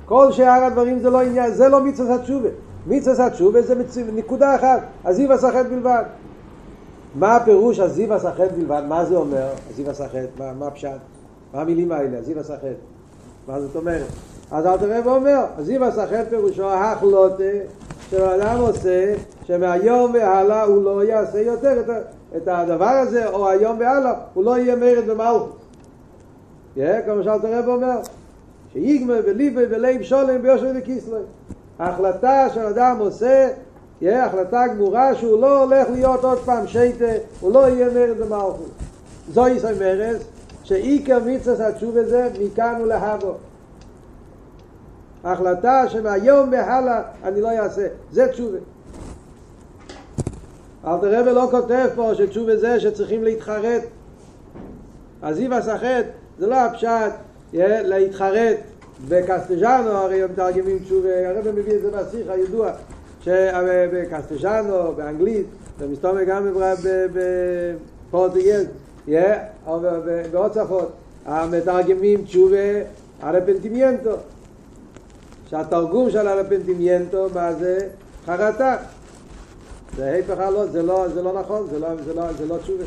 כל 0.04 0.32
שאר 0.32 0.64
הדברים 0.64 0.98
זה 0.98 1.10
לא 1.10 1.22
עניין, 1.22 1.54
זה 1.54 1.68
לא 1.68 1.84
מצווה 1.84 2.14
התשובה. 2.14 2.48
מצווה 2.86 3.26
התשובה 3.26 3.62
זה 3.62 3.74
מצו... 3.74 4.00
נקודה 4.14 4.54
אחת, 4.54 4.80
הזיו 5.04 5.32
הסחט 5.32 5.66
בלבד. 5.66 6.02
מה 7.14 7.36
הפירוש 7.36 7.78
הזיו 7.78 8.14
הסחט 8.14 8.52
בלבד? 8.56 8.82
מה 8.88 9.04
זה 9.04 9.16
אומר, 9.16 9.48
הזיו 9.70 9.90
הסחט? 9.90 10.28
מה, 10.38 10.52
מה 10.52 10.66
הפשט? 10.66 10.90
מה 11.54 11.60
המילים 11.60 11.92
האלה, 11.92 12.18
הזיו 12.18 12.40
הסחט? 12.40 12.91
מה 13.48 13.60
זאת 13.60 13.76
אומרת? 13.76 14.06
אז 14.50 14.66
אל 14.66 14.78
תראה 14.78 15.00
ואומר, 15.04 15.44
הזיו 15.58 15.84
הסחט 15.84 16.28
פירושו 16.30 16.68
ההחלוטה 16.68 17.44
שהאדם 18.10 18.60
עושה, 18.60 19.14
שמהיום 19.46 20.14
והלאה 20.14 20.62
הוא 20.62 20.84
לא 20.84 21.04
יעשה 21.04 21.40
יותר 21.40 21.80
את, 21.80 21.86
את 22.36 22.48
הדבר 22.48 22.84
הזה, 22.84 23.28
או 23.28 23.48
היום 23.48 23.80
והלאה, 23.80 24.12
הוא 24.34 24.44
לא 24.44 24.58
יהיה 24.58 24.76
מרד 24.76 25.06
במלכות. 25.06 25.58
כמו 26.74 27.22
שאלת 27.24 27.44
הרב 27.44 27.68
אומר, 27.68 27.98
שיגמר 28.72 29.20
וליבי 29.26 29.62
ולב 29.70 30.02
שולם 30.02 30.42
ביושר 30.42 30.72
וקיסלוי. 30.78 31.22
ההחלטה 31.78 32.46
שאדם 32.54 32.96
עושה, 32.98 33.48
יהיה 34.00 34.26
החלטה 34.26 34.66
גמורה 34.66 35.14
שהוא 35.14 35.40
לא 35.40 35.62
הולך 35.62 35.88
להיות 35.92 36.24
עוד 36.24 36.38
פעם 36.38 36.66
שייטה, 36.66 37.12
הוא 37.40 37.52
לא 37.52 37.68
יהיה 37.68 37.88
מרד 37.94 38.18
במלכות. 38.18 38.68
זו 39.32 39.48
ישראל 39.48 39.74
מרז, 39.78 40.22
שעיקר 40.72 41.18
מצווה 41.26 41.68
התשובה 41.68 42.04
זה 42.04 42.28
מכאן 42.40 42.80
ולהבו. 42.82 43.34
ההחלטה 45.24 45.88
שמהיום 45.88 46.52
והלאה 46.52 47.02
אני 47.24 47.40
לא 47.40 47.50
אעשה, 47.58 47.86
זה 48.12 48.28
תשובה. 48.28 48.58
אלתר 50.86 51.20
רבי 51.20 51.32
לא 51.32 51.48
כותב 51.50 51.88
פה 51.94 52.14
שתשובה 52.14 52.56
זה 52.56 52.80
שצריכים 52.80 53.24
להתחרט. 53.24 53.82
הזיו 55.22 55.54
הסחט 55.54 56.04
זה 56.38 56.46
לא 56.46 56.54
הפשט 56.54 57.12
להתחרט 57.84 58.56
בקסטג'אנו, 59.08 59.90
הרי 59.90 60.22
הם 60.22 60.30
מתרגמים 60.32 60.78
תשובה, 60.78 61.28
הרב 61.28 61.48
מביא 61.48 61.76
את 61.76 61.82
זה 61.82 61.90
בשיח 61.90 62.26
הידוע, 62.28 62.72
שבקסטג'אנו, 63.20 64.92
באנגלית, 64.96 65.46
ומסתובב 65.78 66.24
גם 66.26 66.48
בפורטוגז, 68.10 68.66
ועוד 69.08 70.52
שפות, 70.54 70.92
המתרגמים 71.26 72.24
תשובה 72.24 72.56
ארפנטימיינטו, 73.22 74.10
שהתרגום 75.50 76.10
של 76.10 76.28
ארפנטימיינטו, 76.28 77.26
מה 77.34 77.52
זה? 77.52 77.78
חרטה. 78.26 78.76
זה 79.96 80.10
ההפך 80.10 80.38
הלא, 80.38 80.66
זה 80.66 80.82
לא, 80.82 81.08
זה 81.08 81.22
לא 81.22 81.40
נכון, 81.40 81.66
זה 81.70 81.78
לא, 81.78 81.88
זה 82.04 82.14
לא, 82.14 82.32
זה 82.32 82.46
לא 82.46 82.56
תשובה. 82.58 82.84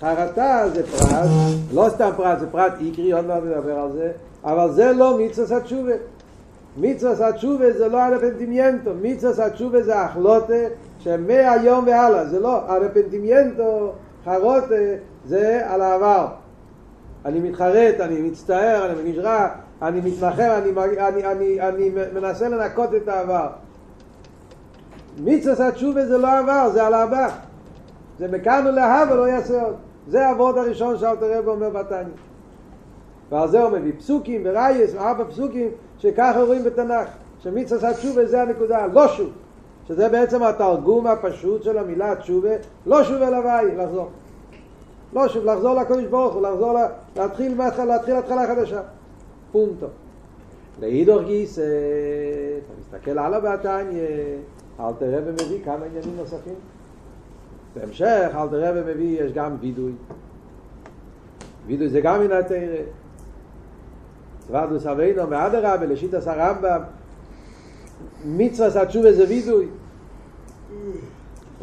חרטה 0.00 0.64
זה 0.74 0.86
פרט, 0.86 1.28
לא 1.74 1.86
סתם 1.88 2.10
פרט, 2.16 2.38
זה 2.40 2.46
פרט 2.46 2.72
עיקרי, 2.78 3.12
עוד 3.12 3.26
מעט 3.26 3.42
נדבר 3.42 3.78
על 3.78 3.92
זה, 3.92 4.10
אבל 4.44 4.72
זה 4.72 4.92
לא 4.92 5.18
מצווה 5.18 5.56
התשובה. 5.56 5.92
מצווה 6.76 7.28
התשובה 7.28 7.72
זה 7.78 7.88
לא 7.88 8.06
ארפנטימיינטו, 8.06 8.90
מצווה 9.02 9.46
התשובה 9.46 9.82
זה 9.82 10.00
החלוטה 10.00 10.54
שמהיום 10.98 11.86
והלאה, 11.86 12.24
זה 12.24 12.40
לא 12.40 12.58
ארפנטימיינטו, 12.68 13.92
חרוטה, 14.24 14.74
זה 15.24 15.60
על 15.70 15.80
העבר. 15.80 16.26
אני 17.24 17.40
מתחרט, 17.40 18.00
אני 18.00 18.22
מצטער, 18.22 18.86
אני 18.86 18.94
מרגיש 18.94 19.18
רע, 19.18 19.48
אני 19.82 20.00
מתנחם, 20.00 20.42
אני, 20.42 20.70
אני, 21.08 21.24
אני, 21.24 21.60
אני 21.60 21.90
מנסה 22.14 22.48
לנקות 22.48 22.94
את 22.94 23.08
העבר. 23.08 23.48
מצווה 25.18 25.68
התשובה 25.68 26.06
זה 26.06 26.18
לא 26.18 26.38
עבר, 26.38 26.70
זה 26.72 26.86
על 26.86 26.94
העבר. 26.94 27.28
זה 28.18 28.28
מכאן 28.28 28.64
ולהבא 28.66 29.14
לא 29.14 29.28
יעשה 29.28 29.62
עוד. 29.62 29.74
זה 30.08 30.26
העבוד 30.26 30.58
הראשון 30.58 30.98
שאלתר 30.98 31.38
רב 31.38 31.48
אומר 31.48 31.70
בתניא. 31.70 32.14
ועל 33.30 33.48
זה 33.48 33.62
הוא 33.62 33.70
מביא 33.70 33.92
פסוקים 33.98 34.42
ורייס, 34.44 34.94
ארבע 34.94 35.24
פסוקים, 35.24 35.68
שככה 35.98 36.42
רואים 36.42 36.64
בתנ"ך, 36.64 37.08
שמצווה 37.38 37.90
התשובה 37.90 38.26
זה 38.26 38.42
הנקודה, 38.42 38.86
לא 38.86 39.08
שוב. 39.08 39.30
שזה 39.88 40.08
בעצם 40.08 40.42
התרגום 40.42 41.06
הפשוט 41.06 41.62
של 41.62 41.78
המילה 41.78 42.16
תשובה, 42.16 42.54
לא 42.86 43.04
שוב 43.04 43.22
אל 43.22 43.34
הוואי, 43.34 43.76
לחזור. 43.76 44.08
לא 45.12 45.28
שוב, 45.28 45.44
לחזור 45.44 45.74
לקודש 45.74 46.04
ברוך 46.04 46.34
הוא, 46.34 46.42
לחזור, 46.42 46.72
לה, 46.72 46.88
להתחיל 47.16 47.54
מהתחלה, 47.54 47.84
להתחיל 47.84 48.16
התחלה 48.16 48.46
חדשה. 48.46 48.80
פונטו. 49.52 49.86
לאידור 50.80 51.22
גיס, 51.22 51.58
אתה 51.58 52.72
מסתכל 52.80 53.18
הלאה 53.18 53.40
בתניא, 53.40 54.02
אלתר 54.80 55.18
רבי 55.18 55.30
מביא 55.30 55.64
כמה 55.64 55.84
עניינים 55.84 56.16
נוספים. 56.16 56.54
בהמשך, 57.74 58.30
אלתר 58.34 58.68
רבי 58.70 58.92
מביא, 58.92 59.22
יש 59.22 59.32
גם 59.32 59.56
וידוי. 59.60 59.92
וידוי 61.66 61.88
זה 61.88 62.00
גם 62.00 62.20
מן 62.20 62.32
התרא. 62.32 62.58
צווארדוס 64.46 64.86
אבינו 64.86 65.26
מאדרבה 65.26 65.86
לשיטס 65.86 66.28
הרמב"ם 66.28 66.80
מצווה 68.24 68.82
התשובה 68.82 69.12
זה 69.12 69.24
וידוי. 69.28 69.66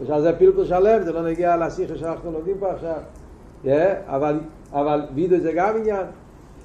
על 0.10 0.22
זה 0.22 0.34
פלפל 0.40 0.66
שלם 0.66 1.04
זה 1.04 1.12
לא 1.12 1.30
נגיע 1.30 1.58
לשיחה 1.58 1.96
שאנחנו 1.96 2.32
לומדים 2.32 2.56
פה 2.60 2.72
עכשיו. 2.72 2.98
yeah, 3.66 3.68
אבל, 4.06 4.40
אבל 4.72 5.02
וידוי 5.16 5.40
זה 5.40 5.52
גם 5.56 5.78
עניין. 5.78 6.06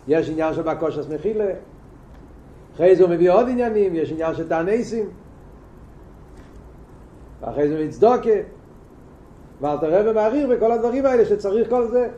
יש 0.08 0.30
עניין 0.30 0.54
של 0.54 0.62
בקושס 0.62 1.08
מחילה. 1.08 1.50
אחרי 2.76 2.96
זה 2.96 3.02
הוא 3.02 3.11
מביא 3.11 3.30
עוד 3.30 3.49
עניינים 3.49 3.94
יש 3.94 4.12
עניין 4.12 4.35
של 4.35 4.49
תענסים 4.49 5.08
ואחרי 7.40 7.68
זה 7.68 7.85
מצדוקה 7.85 8.30
ואל 9.61 9.76
תראה 9.78 10.11
ומעריר 10.11 10.49
בכל 10.49 10.73
הדברים 10.73 11.06
האלה 11.06 11.25
שצריך 11.25 11.70
כל 11.70 11.87
זה 11.87 12.08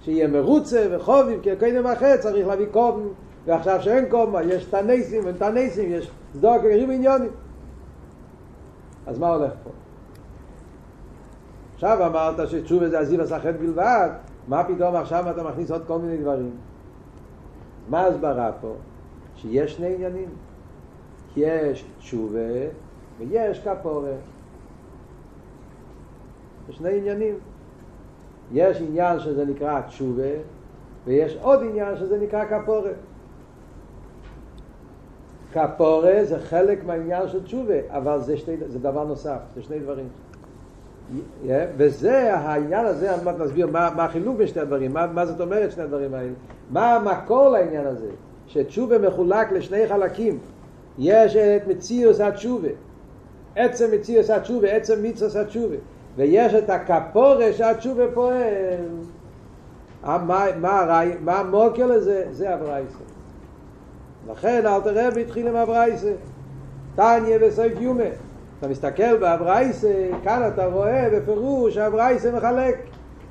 שיהיה 0.00 0.28
מרוצה 0.28 0.86
וחובים 0.90 1.40
כי 1.40 1.50
קודם 1.56 1.86
אחר 1.86 2.16
צריך 2.16 2.46
להביא 2.46 2.66
קודם 2.70 3.08
ועכשיו 3.46 3.82
שאין 3.82 4.08
קומה, 4.08 4.42
יש 4.42 4.64
תנסים 4.64 5.22
ותנסים, 5.26 5.92
יש 5.92 6.10
סדוק 6.32 6.62
וריב 6.64 6.90
עניונים. 6.90 7.30
אז 9.06 9.18
מה 9.18 9.28
הולך 9.28 9.52
פה? 9.64 9.70
עכשיו 11.74 12.06
אמרת 12.06 12.48
שתשובה 12.48 12.88
זה 12.88 12.98
הזיו 12.98 13.22
הסחט 13.22 13.54
בלבד, 13.60 14.10
מה 14.48 14.64
פתאום 14.64 14.96
עכשיו 14.96 15.30
אתה 15.30 15.42
מכניס 15.42 15.70
עוד 15.70 15.82
כל 15.86 15.98
מיני 15.98 16.16
דברים? 16.16 16.50
מה 17.88 18.00
ההסברה 18.00 18.50
פה? 18.60 18.74
שיש 19.36 19.76
שני 19.76 19.94
עניינים. 19.94 20.28
יש 21.36 21.84
תשובה 21.98 22.40
ויש 23.18 23.60
כפורה. 23.60 24.12
יש 26.68 26.76
שני 26.76 26.98
עניינים. 26.98 27.34
יש 28.52 28.80
עניין 28.80 29.20
שזה 29.20 29.44
נקרא 29.44 29.80
תשובה 29.80 30.32
ויש 31.04 31.36
עוד 31.42 31.60
עניין 31.62 31.96
שזה 31.96 32.18
נקרא 32.18 32.44
כפורה. 32.44 32.90
כפורה 35.56 36.24
זה 36.24 36.38
חלק 36.38 36.84
מהעניין 36.84 37.28
של 37.28 37.44
תשובה, 37.44 37.74
אבל 37.88 38.20
זה, 38.20 38.36
שתי, 38.36 38.56
זה 38.66 38.78
דבר 38.78 39.04
נוסף, 39.04 39.38
זה 39.54 39.62
שני 39.62 39.78
דברים. 39.78 40.08
Yeah, 41.44 41.50
וזה 41.76 42.34
העניין 42.34 42.86
הזה, 42.86 43.14
אני 43.14 43.24
מעט 43.24 43.34
נסביר 43.38 43.66
מה, 43.66 43.90
מה 43.96 44.04
החילוק 44.04 44.36
בין 44.36 44.46
שני 44.46 44.62
הדברים, 44.62 44.92
מה, 44.92 45.06
מה 45.06 45.26
זאת 45.26 45.40
אומרת 45.40 45.72
שני 45.72 45.82
הדברים 45.82 46.14
האלה, 46.14 46.32
מה 46.70 46.94
המקור 46.94 47.48
לעניין 47.48 47.86
הזה, 47.86 48.08
שתשובה 48.46 48.98
מחולק 48.98 49.52
לשני 49.52 49.88
חלקים, 49.88 50.38
יש 50.98 51.36
את 51.36 51.66
מציאוס 51.66 52.20
התשובה, 52.20 52.68
עצם 53.56 53.84
מציאוס 53.92 54.30
התשובה, 54.30 54.68
עצם 54.68 55.02
מיצוס 55.02 55.36
התשובה, 55.36 55.76
ויש 56.16 56.54
את 56.54 56.70
הכפורה 56.70 57.52
שהתשובה 57.52 58.04
פועל, 58.14 58.42
מה, 60.04 60.46
מה, 60.60 61.02
מה 61.20 61.38
המוקר 61.38 61.86
לזה? 61.86 62.26
זה 62.30 62.54
הברייסה. 62.54 63.15
לכן 64.32 64.66
אל 64.66 64.80
תראה 64.80 65.08
והתחיל 65.14 65.48
עם 65.48 65.56
אברייסה 65.56 66.12
תניה 66.94 67.38
וסויף 67.40 67.80
יומה 67.80 68.04
אתה 68.58 68.68
מסתכל 68.68 69.16
באברייסה 69.16 70.08
כאן 70.24 70.50
אתה 70.54 70.66
רואה 70.66 71.08
בפירוש 71.12 71.78
אברייסה 71.78 72.32
מחלק. 72.32 72.76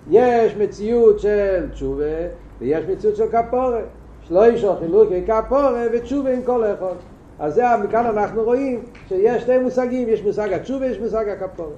יש 0.10 0.56
מציאות 0.56 1.20
של 1.20 1.70
תשובה 1.72 2.06
ויש 2.60 2.86
מציאות 2.86 3.16
של 3.16 3.28
כפורה 3.28 3.82
שלא 4.22 4.48
ישו 4.48 4.76
חילוקי 4.76 5.24
כפורה 5.28 5.84
ותשובה 5.94 6.34
עם 6.34 6.42
כל 6.44 6.64
אחד. 6.64 6.96
אז 7.40 7.54
זה 7.54 7.64
מכאן 7.84 8.06
אנחנו 8.06 8.44
רואים 8.44 8.84
שיש 9.08 9.42
שתי 9.42 9.58
מושגים 9.58 10.10
יש 10.10 10.24
מושג 10.24 10.54
התשובה 10.54 10.86
יש 10.86 11.00
מושג 11.00 11.30
הכפורה 11.30 11.70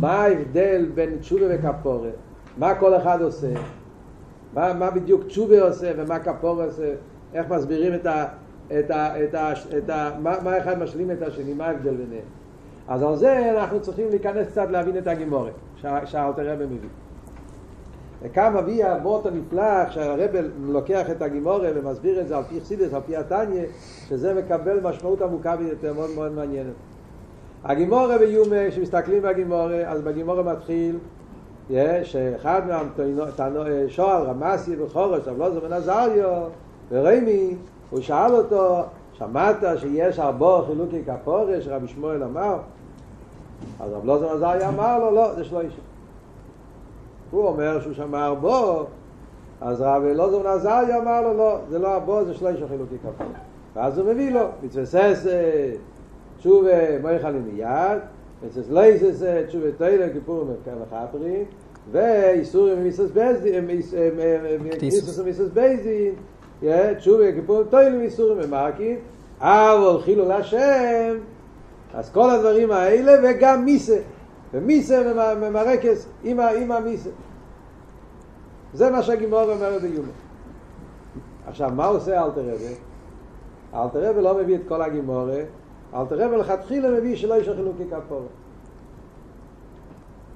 מה 0.00 0.22
ההבדל 0.22 0.86
בין 0.94 1.16
תשובה 1.20 1.46
וכפורה 1.48 2.08
מה 2.56 2.74
כל 2.74 2.96
אחד 2.96 3.22
עושה? 3.22 3.48
מה, 4.54 4.74
מה 4.74 4.90
בדיוק 4.90 5.24
תשובה 5.24 5.62
עושה 5.62 5.92
ומה 5.96 6.18
כפורה 6.18 6.64
עושה 6.64 6.94
איך 7.38 7.50
מסבירים 7.50 7.94
את 7.94 8.06
ה... 8.06 8.24
את 8.78 8.90
ה, 8.90 9.24
את 9.24 9.34
ה, 9.34 9.52
את 9.78 9.90
ה, 9.90 10.10
מה, 10.22 10.36
מה 10.44 10.58
אחד 10.58 10.78
משלים 10.78 11.10
את 11.10 11.22
השני, 11.22 11.54
מה 11.54 11.66
ההבדל 11.66 11.94
ביניהם. 11.94 12.24
אז 12.88 13.02
על 13.02 13.16
זה 13.16 13.50
אנחנו 13.50 13.80
צריכים 13.80 14.08
להיכנס 14.10 14.46
קצת 14.46 14.66
להבין 14.70 14.98
את 14.98 15.06
הגימורת, 15.06 15.52
שאלתר 16.04 16.52
רבי 16.52 16.64
מביא. 16.64 16.88
וכאן 18.22 18.54
מביא 18.56 18.86
המוט 18.86 19.26
הנפלא, 19.26 19.90
שהרב 19.90 20.30
לוקח 20.60 21.10
את 21.10 21.22
הגימורה 21.22 21.68
ומסביר 21.74 22.20
את 22.20 22.28
זה 22.28 22.36
על 22.36 22.42
פי 22.42 22.60
חסידס, 22.60 22.94
על 22.94 23.00
פי 23.06 23.16
התניא, 23.16 23.64
שזה 24.08 24.34
מקבל 24.34 24.80
משמעות 24.80 25.22
עמוקה 25.22 25.56
ביותר, 25.56 25.92
מאוד 25.92 26.10
מאוד 26.14 26.32
מעניינת. 26.32 26.72
הגימורה 27.64 28.18
ביומה, 28.18 28.70
כשמסתכלים 28.70 29.22
בגימורה, 29.22 29.82
אז 29.86 30.02
בגימורה 30.02 30.42
מתחיל 30.42 30.98
שאחד 32.02 32.62
מהשואל, 32.66 34.22
רמסי 34.22 34.82
וחורש, 34.82 35.28
אבלוזר 35.28 35.60
בן 35.60 35.72
עזריו, 35.72 36.48
ורמי, 36.90 37.54
הוא 37.90 38.00
שאל 38.00 38.34
אותו, 38.34 38.82
שמעת 39.12 39.56
שיש 39.76 40.18
ארבו 40.18 40.62
חילוקי 40.66 41.02
כפורש, 41.04 41.68
רבי 41.68 41.88
שמואל 41.88 42.22
אמר? 42.22 42.58
אז 43.80 43.92
רב 43.92 44.04
לוזר 44.04 44.32
עזריה 44.32 44.68
אמר 44.68 44.98
לו, 44.98 45.10
לא, 45.10 45.34
זה 45.34 45.44
שלושה. 45.44 45.68
הוא 47.30 47.46
אומר 47.46 47.80
שהוא 47.80 47.94
שמע 47.94 48.26
ארבו, 48.26 48.86
אז 49.60 49.80
רב 49.80 50.02
בן 50.02 50.46
עזריה 50.46 50.98
אמר 50.98 51.20
לו, 51.20 51.34
לא, 51.34 51.58
זה 51.68 51.78
לא 51.78 51.94
ארבו, 51.94 52.24
זה 52.24 52.34
שלושה 52.34 52.68
חילוקי 52.68 52.94
כפורש. 52.98 53.28
ואז 53.74 53.98
הוא 53.98 54.12
מביא 54.12 54.30
לו, 54.30 54.40
ססה, 54.84 55.72
תשובה 56.38 57.00
מויכלים 57.02 57.42
מיד, 57.52 57.98
מצווה 58.46 58.82
לייססה, 58.82 59.42
תשובה 59.48 59.72
תוילה, 59.72 60.12
כיפור 60.12 60.44
ואיסורים 61.92 62.78
ומיסוס 62.78 63.10
בייזין, 63.10 63.66
מיסוס 64.80 65.18
ומיסוס 65.18 65.48
בייזין, 65.48 66.14
תשובה 66.98 67.32
כיפור 67.32 67.62
תוילה 67.62 67.96
ואיסורים 67.96 68.38
ומרקים, 68.42 68.96
אבל 69.40 70.02
חילול 70.02 70.32
השם, 70.32 71.16
אז 71.94 72.10
כל 72.10 72.30
הדברים 72.30 72.70
האלה 72.70 73.12
וגם 73.24 73.64
מיסה, 73.64 73.98
ומיסה 74.52 75.12
ומרקס 75.40 76.08
עם, 76.24 76.72
המיסה. 76.72 77.10
זה 78.74 78.90
מה 78.90 79.02
שהגימור 79.02 79.42
אומר 79.42 79.78
ביומה. 79.82 80.08
עכשיו, 81.46 81.70
מה 81.74 81.86
עושה 81.86 82.24
אלתר 82.24 82.40
רבי? 82.40 82.74
אלתר 83.74 84.10
רבי 84.10 84.22
לא 84.22 84.38
מביא 84.38 84.56
את 84.56 84.60
כל 84.68 84.82
הגימורה, 84.82 85.40
אלתר 85.94 86.26
רבי 86.26 86.36
לכתחילה 86.36 86.90
מביא 86.90 87.16
שלא 87.16 87.34
יש 87.34 87.48
חילוקי 87.48 87.84
כפורה. 87.90 88.26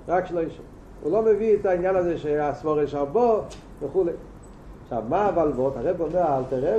רק 0.09 0.27
שלא 0.27 0.41
יש. 0.41 0.61
הוא 1.03 1.13
לא 1.13 1.23
מביא 1.23 1.57
את 1.57 1.67
העניין 1.67 1.97
הזה 1.97 2.19
שהסבור 2.19 2.81
יש 2.81 2.95
ארבו 2.95 3.41
וכולי. 3.83 4.13
עכשיו, 4.91 5.03
מה 5.09 5.31
בו? 5.57 5.73
הרב 5.77 6.01
אומר, 6.01 6.39
אלתר 6.39 6.79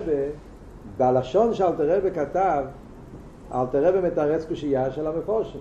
בלשון 0.97 1.53
שאלתר 1.53 1.99
כתב, 2.15 2.63
אלתר 3.55 3.87
רבי 3.87 4.07
מתרץ 4.07 4.45
קושייה 4.45 4.91
של 4.91 5.07
המפורשים. 5.07 5.59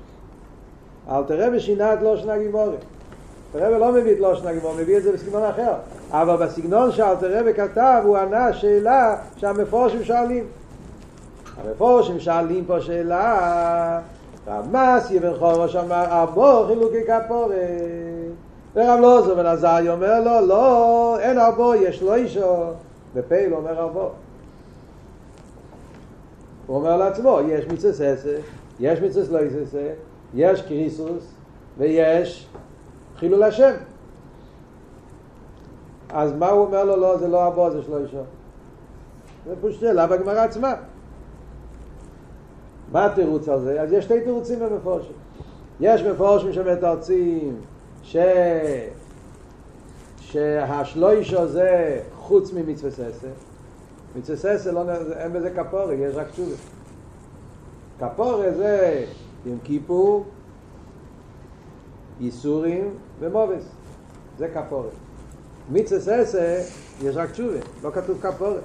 אלתר 1.11 1.47
רבי 1.47 1.61
שינה 1.61 1.95
את 1.95 2.03
לא 2.03 2.17
שנה 2.17 2.39
גימורי. 2.39 2.77
אלתר 3.55 3.79
לא 3.79 3.93
מביא 3.93 4.13
את 4.13 4.21
לא 4.21 4.35
שנה 4.35 4.53
גימורי, 4.53 4.83
מביא 4.83 4.97
את 4.97 5.03
זה 5.03 5.13
בסגנון 5.13 5.43
אחר. 5.43 5.73
אבל 6.11 6.47
בסגנון 6.47 6.93
שאלתר 6.93 7.53
כתב, 7.57 8.03
הוא 8.05 8.17
ענה 8.17 8.53
שאלה 8.53 9.17
שהמפורשים 9.37 10.05
שואלים. 10.05 10.45
המפורשים 11.65 12.21
שואלים 12.21 12.65
פה 12.65 12.81
שאלה, 12.81 14.01
רמס 14.49 15.11
יבן 15.11 15.35
חורש 15.39 15.77
אמר, 15.77 16.05
ארבו 16.05 16.65
חילוקי 16.67 17.05
כפורת. 17.05 18.20
ורב 18.77 19.01
לוזו 19.01 19.37
בן 19.37 19.47
עזרי 19.47 19.89
אומר 19.89 20.21
לו, 20.21 20.47
לא, 20.47 21.17
אין 21.21 21.39
ארבו, 21.39 21.75
יש 21.75 22.03
לו 22.03 22.15
אישו. 22.15 22.57
בפייל 23.15 23.55
אומר 23.55 23.79
ארבו. 23.79 24.11
הוא 26.67 26.77
אומר 26.77 26.97
לעצמו, 26.97 27.39
יש 27.49 27.67
מצווה 27.67 27.93
ססה, 27.93 28.37
יש 28.81 29.01
מצווה 29.01 29.41
לא 29.41 29.51
ססה, 29.65 29.93
יש 30.35 30.63
קריסוס 30.63 31.33
ויש 31.79 32.47
חילול 33.17 33.43
השם. 33.43 33.73
אז 36.09 36.33
מה 36.33 36.49
הוא 36.49 36.67
אומר 36.67 36.85
לו? 36.85 36.97
לא, 36.97 37.19
זה 37.19 37.29
לא 37.29 37.45
ארבו, 37.45 37.71
זה 37.71 37.83
שלו 37.83 37.99
אישו. 37.99 38.19
זה 39.47 39.55
פשוט 39.61 39.81
שאלה 39.81 40.07
בגמרא 40.07 40.41
עצמה. 40.41 40.75
מה 42.93 43.07
התירוץ 43.07 43.49
על 43.49 43.61
זה? 43.61 43.83
אז 43.83 43.93
יש 43.93 44.05
שתי 44.05 44.21
תירוצים 44.21 44.59
במפורשים. 44.59 45.13
יש 45.81 46.03
מפורשים 46.03 46.53
שמתרצים 46.53 47.57
ש... 48.03 48.17
שהשלוישו 50.21 51.49
זה 51.49 52.01
חוץ 52.17 52.53
ממצווה 52.53 52.91
ססה. 52.91 53.29
מצווה 54.17 54.37
ססה 54.59 54.73
לא, 54.73 54.85
אין 55.17 55.33
בזה 55.33 55.51
כפורי, 55.51 55.95
יש 55.95 56.15
רק 56.15 56.31
תשובה. 56.31 56.57
כפורי 58.01 58.55
זה 58.55 59.05
יום 59.47 59.59
כיפור, 59.65 60.25
ייסורים 62.21 62.95
ומובס. 63.21 63.65
זה 64.39 64.49
כפורי. 64.49 64.89
מצווה 65.71 66.25
ססה 66.25 66.63
יש 67.03 67.17
רק 67.17 67.31
תשובה, 67.31 67.59
לא 67.83 67.91
כתוב 67.91 68.21
כפורי. 68.21 68.61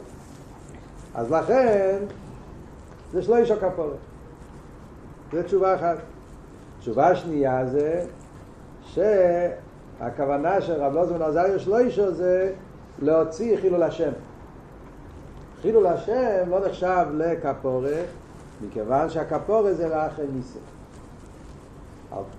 אז 1.15 1.31
לכן 1.31 1.97
זה 3.13 3.21
שלוישו 3.21 3.55
כפורי. 3.55 3.97
זה 5.31 5.43
תשובה 5.43 5.75
אחת. 5.75 5.97
תשובה 6.79 7.15
שנייה 7.15 7.65
זה 7.65 8.05
שהכוונה 8.93 10.61
של 10.61 10.73
רב 10.73 10.93
לוזמן 10.93 11.21
עזריה 11.21 11.59
שלוישו 11.59 12.13
זה 12.13 12.51
להוציא 13.01 13.57
חילול 13.57 13.83
השם. 13.83 14.11
חילול 15.61 15.87
השם 15.87 16.49
לא 16.49 16.67
נחשב 16.67 17.05
לכפורה, 17.13 18.01
מכיוון 18.61 19.09
שהכפורה 19.09 19.73
זה 19.73 19.87
לאחר 19.87 20.23
ניסה. 20.35 20.59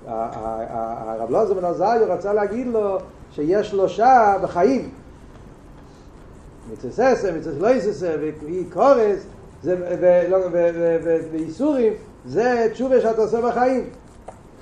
הרב 0.06 1.30
לוזמן 1.30 1.64
עזריה 1.64 2.06
רצה 2.06 2.32
להגיד 2.32 2.66
לו 2.66 2.98
שיש 3.32 3.70
שלושה 3.70 4.34
בחיים. 4.42 4.90
מצססה, 6.72 7.32
מצס 7.32 7.54
לא 7.58 7.68
יססה, 7.68 8.14
וקורס, 8.20 9.26
ואיסורים, 11.32 11.92
זה 12.26 12.68
תשובה 12.72 13.00
שאתה 13.00 13.22
עושה 13.22 13.40
בחיים. 13.40 13.90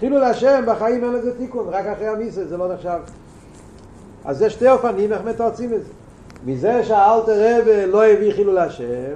חילול 0.01 0.25
השם 0.25 0.65
בחיים 0.67 1.05
אין 1.05 1.13
לזה 1.13 1.39
תיקון, 1.39 1.69
רק 1.69 1.87
אחרי 1.87 2.07
המיסה, 2.07 2.45
זה 2.45 2.57
לא 2.57 2.75
נחשב. 2.75 2.99
אז 4.25 4.39
זה 4.39 4.51
שתי 4.51 4.69
אופנים, 4.71 5.13
איך 5.13 5.23
מתרצים 5.25 5.75
את 5.75 5.85
זה? 5.85 5.93
מזה 6.47 6.85
שהאלתר 6.85 7.33
רב 7.33 7.69
לא 7.87 8.05
הביא 8.05 8.33
חילול 8.33 8.59
השם, 8.59 9.15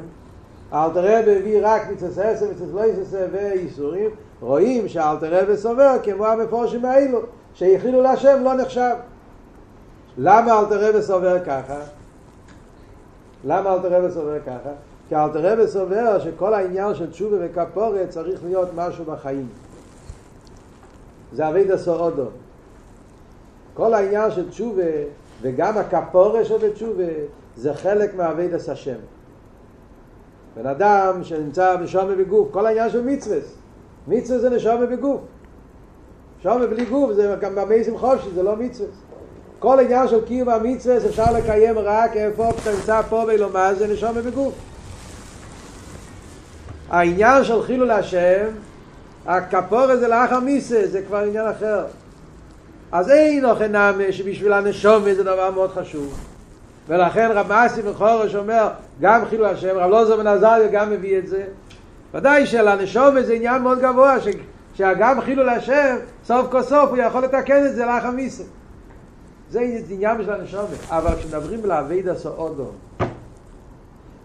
האלתר 0.70 1.00
רב 1.00 1.28
הביא 1.28 1.58
רק 1.62 1.82
מצס 1.90 2.18
עשר, 2.18 2.46
מצס 2.50 2.72
לא 2.72 2.82
ואיסורים, 3.32 4.10
רואים 4.40 4.88
שהאלתר 4.88 5.34
רב 5.34 5.56
סובר 5.56 5.96
כמו 6.02 6.26
המפורשים 6.26 6.84
האלו, 6.84 7.20
שחילול 7.54 8.06
השם 8.06 8.44
לא 8.44 8.54
נחשב. 8.54 8.94
למה 10.18 10.60
אלתר 10.60 10.88
רב 10.88 11.00
סובר 11.00 11.44
ככה? 11.44 11.78
למה 13.44 13.74
אלתר 13.74 13.92
רב 13.92 14.10
סובר 14.10 14.40
ככה? 14.40 14.70
כי 15.08 15.16
אלתר 15.16 15.52
רב 15.52 15.66
סובר 15.66 16.18
שכל 16.18 16.54
העניין 16.54 16.94
של 16.94 17.10
תשובה 17.10 17.36
וכפורת 17.40 18.08
צריך 18.08 18.40
להיות 18.44 18.68
משהו 18.76 19.04
בחיים. 19.04 19.48
זה 21.32 21.48
אבידה 21.48 21.78
סעודו. 21.78 22.26
כל 23.74 23.94
העניין 23.94 24.30
של 24.30 24.50
תשובה 24.50 24.82
וגם 25.42 25.78
הכפורה 25.78 26.44
של 26.44 26.72
תשובה 26.72 27.04
זה 27.56 27.74
חלק 27.74 28.14
מאבידס 28.14 28.68
השם. 28.68 28.98
בן 30.56 30.66
אדם 30.66 31.24
שנמצא 31.24 31.76
נשומה 31.80 32.14
בגוף, 32.14 32.48
כל 32.50 32.66
העניין 32.66 32.90
של 32.90 33.04
מצווה, 33.04 33.38
מצווה 34.08 34.38
זה 34.38 34.50
נשומה 34.50 34.86
בגוף. 34.86 35.20
נשומה 36.38 36.66
בלי 36.66 36.84
גוף 36.84 37.12
זה 37.12 37.36
גם 37.40 37.54
במייסים 37.54 37.98
חופשי, 37.98 38.30
זה 38.34 38.42
לא 38.42 38.56
מצווה. 38.56 38.88
כל 39.58 39.78
העניין 39.78 40.08
של 40.08 40.24
קיום 40.24 40.48
המצווה 40.48 40.96
אפשר 40.96 41.32
לקיים 41.32 41.78
רק 41.78 42.16
איפה 42.16 42.50
אתה 42.50 42.72
נמצא 42.72 43.02
פה 43.02 43.24
ולומר 43.28 43.74
זה 43.78 43.86
נשומה 43.86 44.22
בגוף. 44.22 44.54
העניין 46.90 47.44
של 47.44 47.62
חילול 47.62 47.90
השם 47.90 48.46
הכפורה 49.28 49.96
זה 49.96 50.08
לאחר 50.08 50.40
מיסה, 50.40 50.86
זה 50.86 51.02
כבר 51.02 51.16
עניין 51.16 51.46
אחר. 51.46 51.84
אז 52.92 53.10
אין 53.10 53.44
אוכל 53.44 53.66
נאמה 53.66 54.12
שבשביל 54.12 54.52
הנשום 54.52 55.14
זה 55.14 55.24
דבר 55.24 55.50
מאוד 55.50 55.70
חשוב. 55.70 56.20
ולכן 56.88 57.30
רב 57.34 57.48
מאסי 57.48 57.80
מחורש 57.90 58.34
אומר, 58.34 58.68
גם 59.00 59.24
חילול 59.28 59.46
השם, 59.46 59.76
רב 59.76 59.90
לוזר 59.90 60.16
בן 60.16 60.26
עזריה 60.26 60.68
גם 60.68 60.90
מביא 60.90 61.18
את 61.18 61.26
זה. 61.26 61.44
ודאי 62.14 62.46
שלנשום 62.46 63.22
זה 63.22 63.32
עניין 63.32 63.62
מאוד 63.62 63.78
גבוה, 63.78 64.20
ש... 64.20 64.28
שגם 64.74 65.20
חילול 65.20 65.48
השם, 65.48 65.96
סוף 66.24 66.46
כל 66.50 66.62
סוף 66.62 66.90
הוא 66.90 66.98
יכול 66.98 67.24
לתקן 67.24 67.66
את 67.66 67.74
זה 67.74 67.86
לאחר 67.86 68.10
מיסה. 68.10 68.44
זה 69.50 69.60
עניין 69.88 70.16
של 70.24 70.32
הנשום. 70.32 70.66
אבל 70.88 71.14
כשמדברים 71.16 71.60
על 71.64 71.72
אבידה 71.72 72.14
סעודום, 72.14 72.72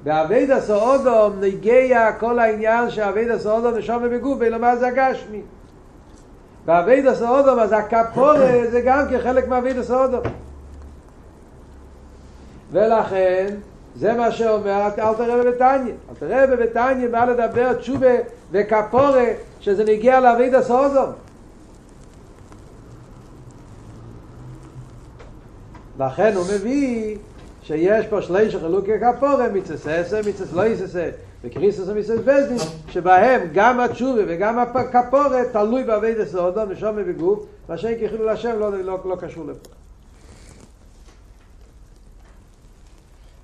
באבידה 0.04 0.62
סעודום 0.62 1.39
נגיע 1.39 2.12
כל 2.20 2.39
העניין 2.39 2.89
שאבידה 2.89 3.39
סעודום 3.39 3.76
נשום 3.78 4.10
בגוף, 4.10 4.38
ולמה 4.39 4.76
זה 4.76 4.88
הגשמי. 4.88 5.42
באבידה 6.66 7.16
סעודום 7.16 7.60
אז 7.60 7.72
הכפורה 7.72 8.62
זה 8.72 8.82
גם 8.82 9.06
כחלק 9.12 9.48
מאבידה 9.48 9.84
סעודום. 9.84 10.22
ולכן 12.72 13.48
זה 13.96 14.13
מה 14.13 14.32
שאומר 14.32 14.88
אל 15.00 15.13
תראה 15.13 15.44
בבטניה. 15.44 15.94
אל 16.10 16.16
תראה 16.20 16.48
בבטניה 16.48 17.08
בא 17.08 17.26
לדבר 17.26 17.74
תשובה 17.74 18.16
וכפורה 18.52 19.26
שזה 19.60 19.84
נגיע 19.84 20.20
לאבידה 20.20 20.62
סעודום. 20.62 21.12
לכן 26.00 26.34
הוא 26.36 26.46
מביא 26.56 27.18
שיש 27.63 28.08
פה 28.08 28.21
שליש 28.21 28.56
חילוקי 28.56 28.91
כפורה, 28.99 29.49
מיצס 29.49 29.88
עשר, 29.88 30.19
מיצס 30.26 30.54
לא 30.54 30.65
יססה, 30.65 31.10
וקריסוס 31.43 31.89
ומיצס 31.89 32.19
בזדין, 32.26 32.58
שבהם 32.89 33.41
גם 33.54 33.80
התשובה 33.80 34.21
וגם 34.28 34.60
הכפורה 34.60 35.41
תלוי 35.52 35.84
בעבד 35.84 36.19
הסעודו, 36.19 36.65
נשום 36.65 36.95
וגוף, 37.06 37.45
מה 37.69 37.78
שאין 37.78 38.08
כחילול 38.08 38.30
השם 38.30 38.60
לא, 38.60 38.84
לא, 38.84 38.99
לא 39.06 39.15
קשור 39.15 39.45
לפה. 39.45 39.69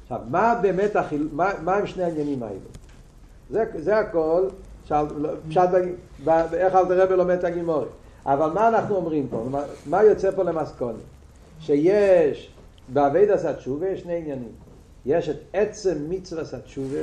עכשיו, 0.04 0.20
מה 0.30 0.56
באמת, 0.62 0.96
החיל... 0.96 1.30
מה, 1.32 1.50
מה 1.64 1.76
הם 1.76 1.88
שני 1.88 2.04
העניינים 2.04 2.44
האלה? 2.44 2.56
זה, 3.50 3.64
זה 3.80 3.98
הכל, 3.98 4.44
שאל, 4.86 5.06
פשט, 5.50 5.70
איך 6.54 6.76
אל 6.76 6.86
תראה 6.86 7.06
בלומד 7.06 7.38
את 7.38 7.44
הגימורי. 7.44 7.86
אבל 8.26 8.50
מה 8.50 8.68
אנחנו 8.68 8.96
אומרים 8.96 9.28
פה? 9.30 9.46
מה, 9.52 9.62
מה 9.86 10.04
יוצא 10.04 10.32
פה 10.32 10.44
למסקוני? 10.44 11.00
שיש 11.60 12.52
בעביד 12.94 13.32
עשה 13.32 13.54
תשובה 13.54 13.90
יש 13.90 14.02
שני 14.02 14.18
עניינים. 14.18 14.52
יש 15.06 15.30
את 15.30 15.38
עצם 15.54 16.10
מצווה 16.10 16.42
עשה 16.42 16.60
תשובה 16.60 17.02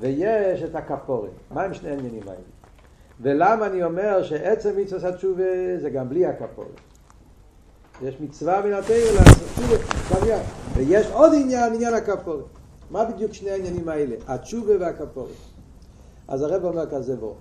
ויש 0.00 0.62
את 0.62 0.74
הכפורת. 0.74 1.30
מה 1.50 1.62
הם 1.62 1.74
שני 1.74 1.90
העניינים 1.90 2.22
האלה? 2.22 2.40
ולמה 3.20 3.66
אני 3.66 3.84
אומר 3.84 4.22
שעצם 4.22 4.70
מצווה 4.76 4.98
עשה 4.98 5.16
תשובה 5.16 5.44
זה 5.80 5.90
גם 5.90 6.08
בלי 6.08 6.26
הכפורת? 6.26 6.80
יש 8.02 8.20
מצווה 8.20 8.66
מן 8.66 8.72
התיר 8.72 9.14
לעשות 9.14 9.48
תשובה, 9.54 10.38
ויש 10.74 11.06
עוד 11.06 11.32
עניין, 11.34 11.74
עניין 11.74 11.94
הכפורת. 11.94 12.44
מה 12.90 13.04
בדיוק 13.04 13.32
שני 13.32 13.50
העניינים 13.50 13.88
האלה? 13.88 14.16
התשובה 14.26 14.72
והכפורת. 14.80 15.30
אז 16.28 16.42
הרב 16.42 16.64
אומר 16.64 16.90
כזה 16.90 17.14
וורט. 17.14 17.36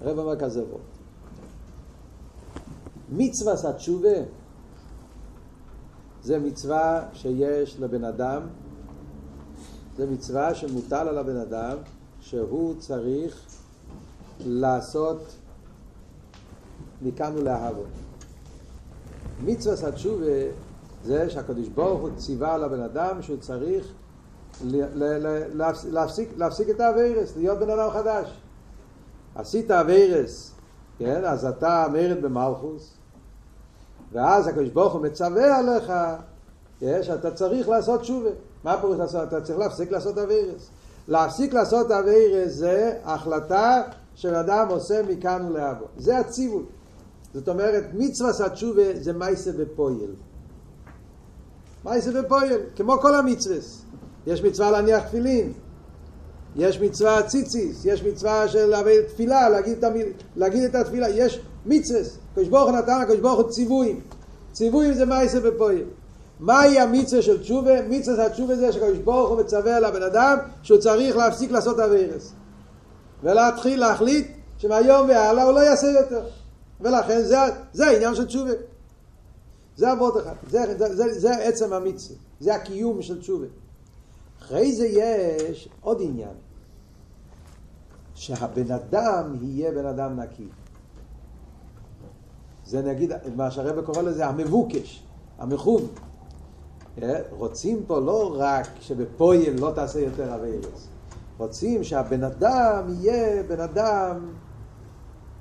הרב 0.00 0.18
אומר 0.18 0.40
כזה 0.40 0.62
וורט. 0.64 0.97
מצווה 3.10 3.54
התשובה 3.68 4.18
זה 6.22 6.38
מצווה 6.38 7.08
שיש 7.12 7.80
לבן 7.80 8.04
אדם, 8.04 8.42
זה 9.96 10.06
מצווה 10.06 10.54
שמוטל 10.54 11.08
על 11.08 11.18
הבן 11.18 11.36
אדם 11.36 11.76
שהוא 12.20 12.74
צריך 12.78 13.42
לעשות 14.46 15.22
מכאן 17.02 17.32
ולאהבו. 17.36 17.82
מצווה 19.44 19.88
התשובה 19.88 20.26
זה 21.04 21.30
שהקדוש 21.30 21.68
ברוך 21.68 22.00
הוא 22.00 22.10
ציווה 22.16 22.54
על 22.54 22.64
הבן 22.64 22.80
אדם 22.80 23.22
שהוא 23.22 23.36
צריך 23.36 23.92
להפסיק, 25.90 26.28
להפסיק 26.36 26.70
את 26.70 26.80
האווירס, 26.80 27.36
להיות 27.36 27.58
בן 27.58 27.70
אדם 27.70 27.90
חדש. 27.90 28.40
עשית 29.34 29.70
אווירס, 29.70 30.52
כן, 30.98 31.24
אז 31.24 31.44
אתה 31.44 31.86
מרד 31.92 32.22
במלכוס, 32.22 32.97
ואז 34.12 34.46
הקדוש 34.46 34.68
ברוך 34.68 34.92
הוא 34.92 35.02
מצווה 35.02 35.58
עליך 35.58 35.92
שאתה 37.02 37.30
צריך 37.30 37.68
לעשות 37.68 38.00
תשובה. 38.00 38.30
מה 38.64 38.80
פירוש 38.80 38.98
לעשות? 38.98 39.28
אתה 39.28 39.40
צריך 39.40 39.58
להפסיק 39.58 39.90
לעשות 39.90 40.18
אווירס. 40.18 40.70
להפסיק 41.08 41.52
לעשות 41.54 41.90
אווירס 41.90 42.52
זה 42.52 42.92
החלטה 43.04 43.82
שאדם 44.14 44.66
עושה 44.70 45.02
מכאן 45.08 45.46
ולהבא. 45.48 45.86
זה 45.96 46.18
הציווי. 46.18 46.62
זאת 47.34 47.48
אומרת, 47.48 47.84
מצווה 47.94 48.30
התשובה 48.46 48.82
זה 48.94 49.12
מייסה 49.12 49.52
בפויל. 49.52 50.10
מייסה 51.84 52.22
בפויל, 52.22 52.60
כמו 52.76 52.98
כל 53.00 53.14
המצווס. 53.14 53.82
יש 54.26 54.42
מצווה 54.42 54.70
להניח 54.70 55.04
תפילין, 55.04 55.52
יש 56.56 56.80
מצווה 56.80 57.22
ציציס, 57.22 57.84
יש 57.84 58.02
מצווה 58.02 58.48
של 58.48 58.72
תפילה, 59.08 59.48
להגיד 59.48 59.84
להגיד 60.36 60.62
את 60.62 60.74
התפילה, 60.74 61.08
יש 61.08 61.40
מצווס. 61.68 62.18
הקדוש 62.32 62.48
ברוך 62.48 62.70
הוא 62.70 62.78
נתן 62.78 63.00
הקדוש 63.00 63.20
ברוך 63.20 63.40
הוא 63.40 63.50
ציוויים. 63.50 64.00
ציוויים 64.52 64.94
זה 64.94 65.06
מייסה 65.06 65.40
בפועל. 65.40 65.84
מהי 66.40 66.80
המצווה 66.80 67.22
של 67.22 67.42
תשובה? 67.42 67.82
מצווה 67.88 68.26
של 68.26 68.32
תשובה 68.32 68.56
זה 68.56 68.72
שקדוש 68.72 68.98
ברוך 68.98 69.30
הוא 69.30 69.40
מצווה 69.40 69.80
לבן 69.80 70.02
אדם 70.02 70.38
שהוא 70.62 70.78
צריך 70.78 71.16
להפסיק 71.16 71.50
לעשות 71.50 71.78
אבירס. 71.78 72.32
ולהתחיל 73.22 73.80
להחליט 73.80 74.26
שמהיום 74.58 75.08
והלאה 75.08 75.44
הוא 75.44 75.52
לא 75.52 75.60
יעשה 75.60 75.86
יותר. 75.86 76.22
ולכן 76.80 77.22
זה, 77.22 77.36
זה 77.72 77.86
העניין 77.86 78.14
של 78.14 78.26
תשובה. 78.26 78.52
זה 79.76 79.92
אבות 79.92 80.16
אחד. 80.16 80.34
זה, 80.50 80.74
זה, 80.78 80.96
זה, 80.96 81.20
זה 81.20 81.36
עצם 81.36 81.72
המצווה. 81.72 82.16
זה 82.40 82.54
הקיום 82.54 83.02
של 83.02 83.20
תשובה. 83.20 83.46
אחרי 84.42 84.72
זה 84.72 84.86
יש 84.86 85.68
עוד 85.80 85.98
עניין. 86.02 86.34
שהבן 88.14 88.72
אדם 88.72 89.36
יהיה 89.42 89.72
בן 89.72 89.86
אדם 89.86 90.20
נקי. 90.20 90.48
זה 92.68 92.82
נגיד, 92.82 93.12
מה 93.36 93.50
שהרבא 93.50 93.82
קורא 93.82 94.02
לזה 94.02 94.26
המבוקש, 94.26 95.02
המכוב. 95.38 95.88
אה, 97.02 97.20
רוצים 97.30 97.82
פה 97.86 98.00
לא 98.00 98.36
רק 98.38 98.68
שבפויל 98.80 99.60
לא 99.60 99.72
תעשה 99.74 100.00
יותר 100.00 100.34
אביירס, 100.34 100.88
רוצים 101.38 101.84
שהבן 101.84 102.24
אדם 102.24 102.84
יהיה 102.88 103.42
בן 103.42 103.60
אדם 103.60 104.30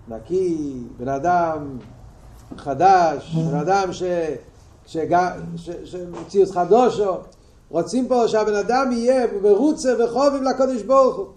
נקי, 0.08 0.84
בן 0.98 1.08
אדם 1.08 1.78
חדש, 2.58 3.36
בן 3.36 3.58
אדם 3.58 3.94
ש... 3.94 4.04
שמציאות 5.86 6.52
חדושו, 6.52 7.14
רוצים 7.70 8.08
פה 8.08 8.28
שהבן 8.28 8.56
אדם 8.56 8.92
יהיה 8.92 9.28
מרוצה 9.42 9.94
וחובים 10.00 10.44
לקודש 10.44 10.82
ברוך 10.82 11.16
הוא. 11.16 11.28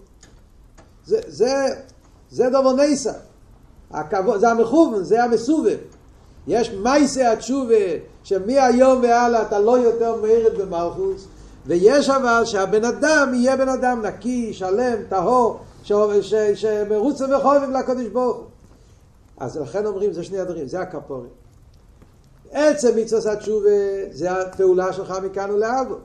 זה, 1.05 1.19
זה, 1.27 1.65
זה 2.29 2.49
דובר 2.49 2.75
נסה. 2.75 3.13
הכבוד, 3.93 4.39
זה 4.39 4.49
המכוון, 4.49 5.03
זה 5.03 5.23
המסובב. 5.23 5.77
יש 6.47 6.71
מייסה 6.71 7.31
התשובה 7.31 7.75
שמהיום 8.23 9.01
והלאה 9.01 9.41
אתה 9.41 9.59
לא 9.59 9.79
יותר 9.79 10.15
מאירד 10.21 10.61
במלכוס 10.61 11.27
ויש 11.65 12.09
אבל 12.09 12.45
שהבן 12.45 12.85
אדם 12.85 13.31
יהיה 13.33 13.57
בן 13.57 13.69
אדם 13.69 14.05
נקי, 14.05 14.53
שלם, 14.53 14.97
טהור, 15.09 15.59
שמרוצה 15.83 17.25
וחובים 17.37 17.71
לקדוש 17.71 18.07
ברוך 18.07 18.37
הוא. 18.37 18.45
אז 19.37 19.57
לכן 19.57 19.85
אומרים 19.85 20.13
זה 20.13 20.23
שני 20.23 20.39
הדברים, 20.39 20.67
זה 20.67 20.79
הכפורת. 20.79 21.29
עצם 22.51 22.89
מצווה 22.95 23.33
התשובה 23.33 23.69
זה 24.11 24.31
הפעולה 24.31 24.93
שלך 24.93 25.13
מכאן 25.23 25.51
ולאבו. 25.51 25.95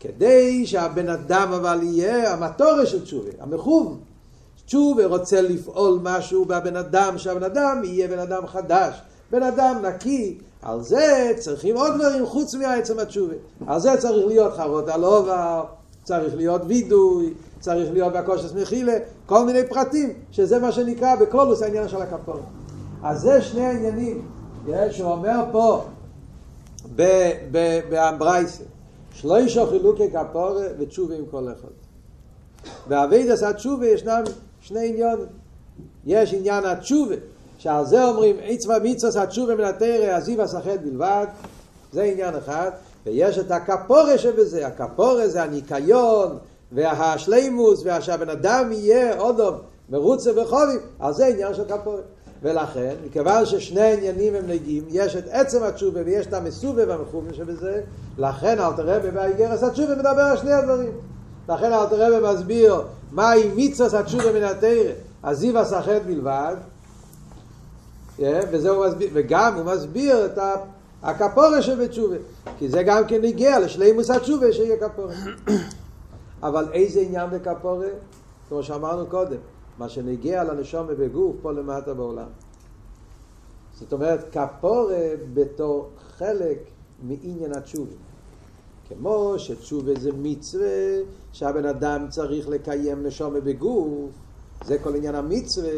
כדי 0.00 0.66
שהבן 0.66 1.08
אדם 1.08 1.52
אבל 1.52 1.80
יהיה 1.82 2.32
המטורש 2.32 2.90
של 2.90 3.04
תשובה, 3.04 3.30
המכוון. 3.40 3.98
תשובה 4.68 5.06
רוצה 5.06 5.40
לפעול 5.40 5.98
משהו 6.02 6.44
בבן 6.44 6.76
אדם, 6.76 7.18
שהבן 7.18 7.42
אדם 7.42 7.80
יהיה 7.84 8.08
בן 8.08 8.18
אדם 8.18 8.46
חדש, 8.46 9.00
בן 9.30 9.42
אדם 9.42 9.84
נקי, 9.86 10.38
על 10.62 10.82
זה 10.82 11.32
צריכים 11.38 11.76
עוד 11.76 11.94
דברים 11.94 12.26
חוץ 12.26 12.54
מעצם 12.54 12.98
התשובה. 12.98 13.34
על 13.66 13.80
זה 13.80 13.96
צריך 13.98 14.26
להיות 14.26 14.52
חרות 14.56 14.88
על 14.88 15.04
עובר, 15.04 15.64
צריך 16.04 16.34
להיות 16.34 16.62
וידוי, 16.66 17.34
צריך 17.60 17.92
להיות 17.92 18.12
בקושס 18.12 18.52
מחילה, 18.52 18.92
כל 19.26 19.44
מיני 19.44 19.68
פרטים, 19.68 20.12
שזה 20.30 20.58
מה 20.58 20.72
שנקרא 20.72 21.16
בקלולוס 21.16 21.62
העניין 21.62 21.88
של 21.88 22.02
הכפור. 22.02 22.40
אז 23.02 23.20
זה 23.20 23.42
שני 23.42 23.66
העניינים 23.66 24.22
שהוא 24.90 25.10
אומר 25.10 25.44
פה 25.52 25.84
באמברייסה. 27.90 28.64
שלושה 29.14 29.66
חילוקי 29.66 30.10
כפורה 30.10 30.66
ותשובה 30.78 31.14
עם 31.14 31.24
כל 31.30 31.44
אחד. 31.52 31.68
באבידס 32.88 33.42
התשובה 33.42 33.86
ישנם 33.86 34.22
שני 34.60 34.88
עניונים. 34.88 35.26
יש 36.06 36.34
עניין 36.34 36.64
התשובה, 36.64 37.14
שעל 37.58 37.86
זה 37.86 38.04
אומרים 38.04 38.36
עצמה 38.42 38.74
מצווה 38.82 39.22
התשובה 39.22 39.54
מן 39.54 39.64
התרא 39.64 40.16
עזיב 40.16 40.40
הסחט 40.40 40.80
בלבד, 40.84 41.26
זה 41.92 42.02
עניין 42.02 42.34
אחד, 42.34 42.70
ויש 43.06 43.38
את 43.38 43.50
הכפורה 43.50 44.18
שבזה, 44.18 44.66
הכפורה 44.66 45.28
זה 45.28 45.42
הניקיון 45.42 46.38
והשלימוס 46.72 47.82
והשהבן 47.84 48.28
אדם 48.28 48.72
יהיה 48.72 49.20
אודום 49.20 49.54
מרוצה 49.90 50.42
וחובים, 50.42 50.80
על 50.98 51.12
זה 51.12 51.26
עניין 51.26 51.54
של 51.54 51.64
כפורה. 51.64 52.00
ולכן, 52.42 52.94
מכיוון 53.06 53.46
ששני 53.46 53.80
העניינים 53.80 54.34
הם 54.34 54.46
נגיעים, 54.46 54.84
יש 54.88 55.16
את 55.16 55.24
עצם 55.30 55.62
התשובה 55.62 56.00
ויש 56.04 56.26
את 56.26 56.34
המסובה 56.34 56.82
והמכוון 56.88 57.34
שבזה, 57.34 57.80
לכן 58.18 58.58
אל 58.60 58.72
תראה 58.76 58.98
באיגרס 58.98 59.62
התשובה 59.62 59.94
מדבר 59.94 60.20
על 60.20 60.36
שני 60.36 60.52
הדברים. 60.52 60.92
לכן 61.48 61.72
אל 61.72 61.86
תראה 61.86 62.32
מסביר 62.32 62.82
מהי 63.12 63.50
מצווה 63.56 64.00
התשובה 64.00 64.32
מן 64.32 64.42
התרא, 64.42 64.92
עזיב 65.22 65.56
הסחט 65.56 66.02
בלבד, 66.06 66.56
וזה 68.18 68.70
הוא 68.70 68.86
מסביר, 68.86 69.10
וגם 69.12 69.54
הוא 69.54 69.64
מסביר 69.64 70.26
את 70.26 70.38
הכפורה 71.02 71.62
שבתשובה, 71.62 72.16
כי 72.58 72.68
זה 72.68 72.82
גם 72.82 73.06
כן 73.08 73.24
הגיע 73.24 73.58
לשלימוס 73.58 74.10
התשובה 74.10 74.52
שיהיה 74.52 74.76
כפורה. 74.76 75.14
אבל 76.48 76.68
איזה 76.72 77.00
עניין 77.00 77.30
בכפורה? 77.30 77.88
כמו 78.48 78.62
שאמרנו 78.62 79.06
קודם, 79.06 79.36
מה 79.78 79.88
שנגיע 79.88 80.44
לנשום 80.44 80.86
ובגוף 80.88 81.36
פה 81.42 81.52
למטה 81.52 81.94
בעולם. 81.94 82.28
זאת 83.72 83.92
אומרת, 83.92 84.24
כפורה 84.32 85.08
בתור 85.34 85.90
חלק 86.18 86.58
מעניין 87.02 87.56
התשובה. 87.56 88.07
כמו 88.88 89.34
שתשובה 89.38 89.92
זה 90.00 90.10
מצווה 90.12 90.66
שהבן 91.32 91.64
אדם 91.64 92.06
צריך 92.10 92.48
לקיים 92.48 93.06
נשום 93.06 93.34
בגוף, 93.34 94.10
זה 94.64 94.78
כל 94.78 94.96
עניין 94.96 95.14
המצווה, 95.14 95.70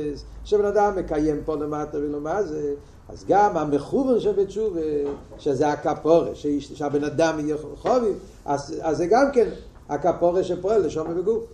שבן 0.44 0.64
אדם 0.64 0.96
מקיים 0.96 1.40
פה 1.44 1.56
למטה 1.56 1.98
ולמה 1.98 2.42
זה, 2.42 2.74
אז 3.08 3.24
גם 3.28 3.56
המחובר 3.56 4.18
שבתשובה, 4.18 4.80
שזה 5.38 5.68
הכפורה, 5.68 6.30
שהבן 6.60 7.04
אדם 7.04 7.40
יהיה 7.40 7.56
חוביב, 7.74 8.18
אז, 8.44 8.74
אז 8.82 8.96
זה 8.96 9.06
גם 9.06 9.26
כן 9.32 9.48
הכפורה 9.88 10.44
שפועל 10.44 10.86
לשום 10.86 11.06
ובגוף, 11.10 11.44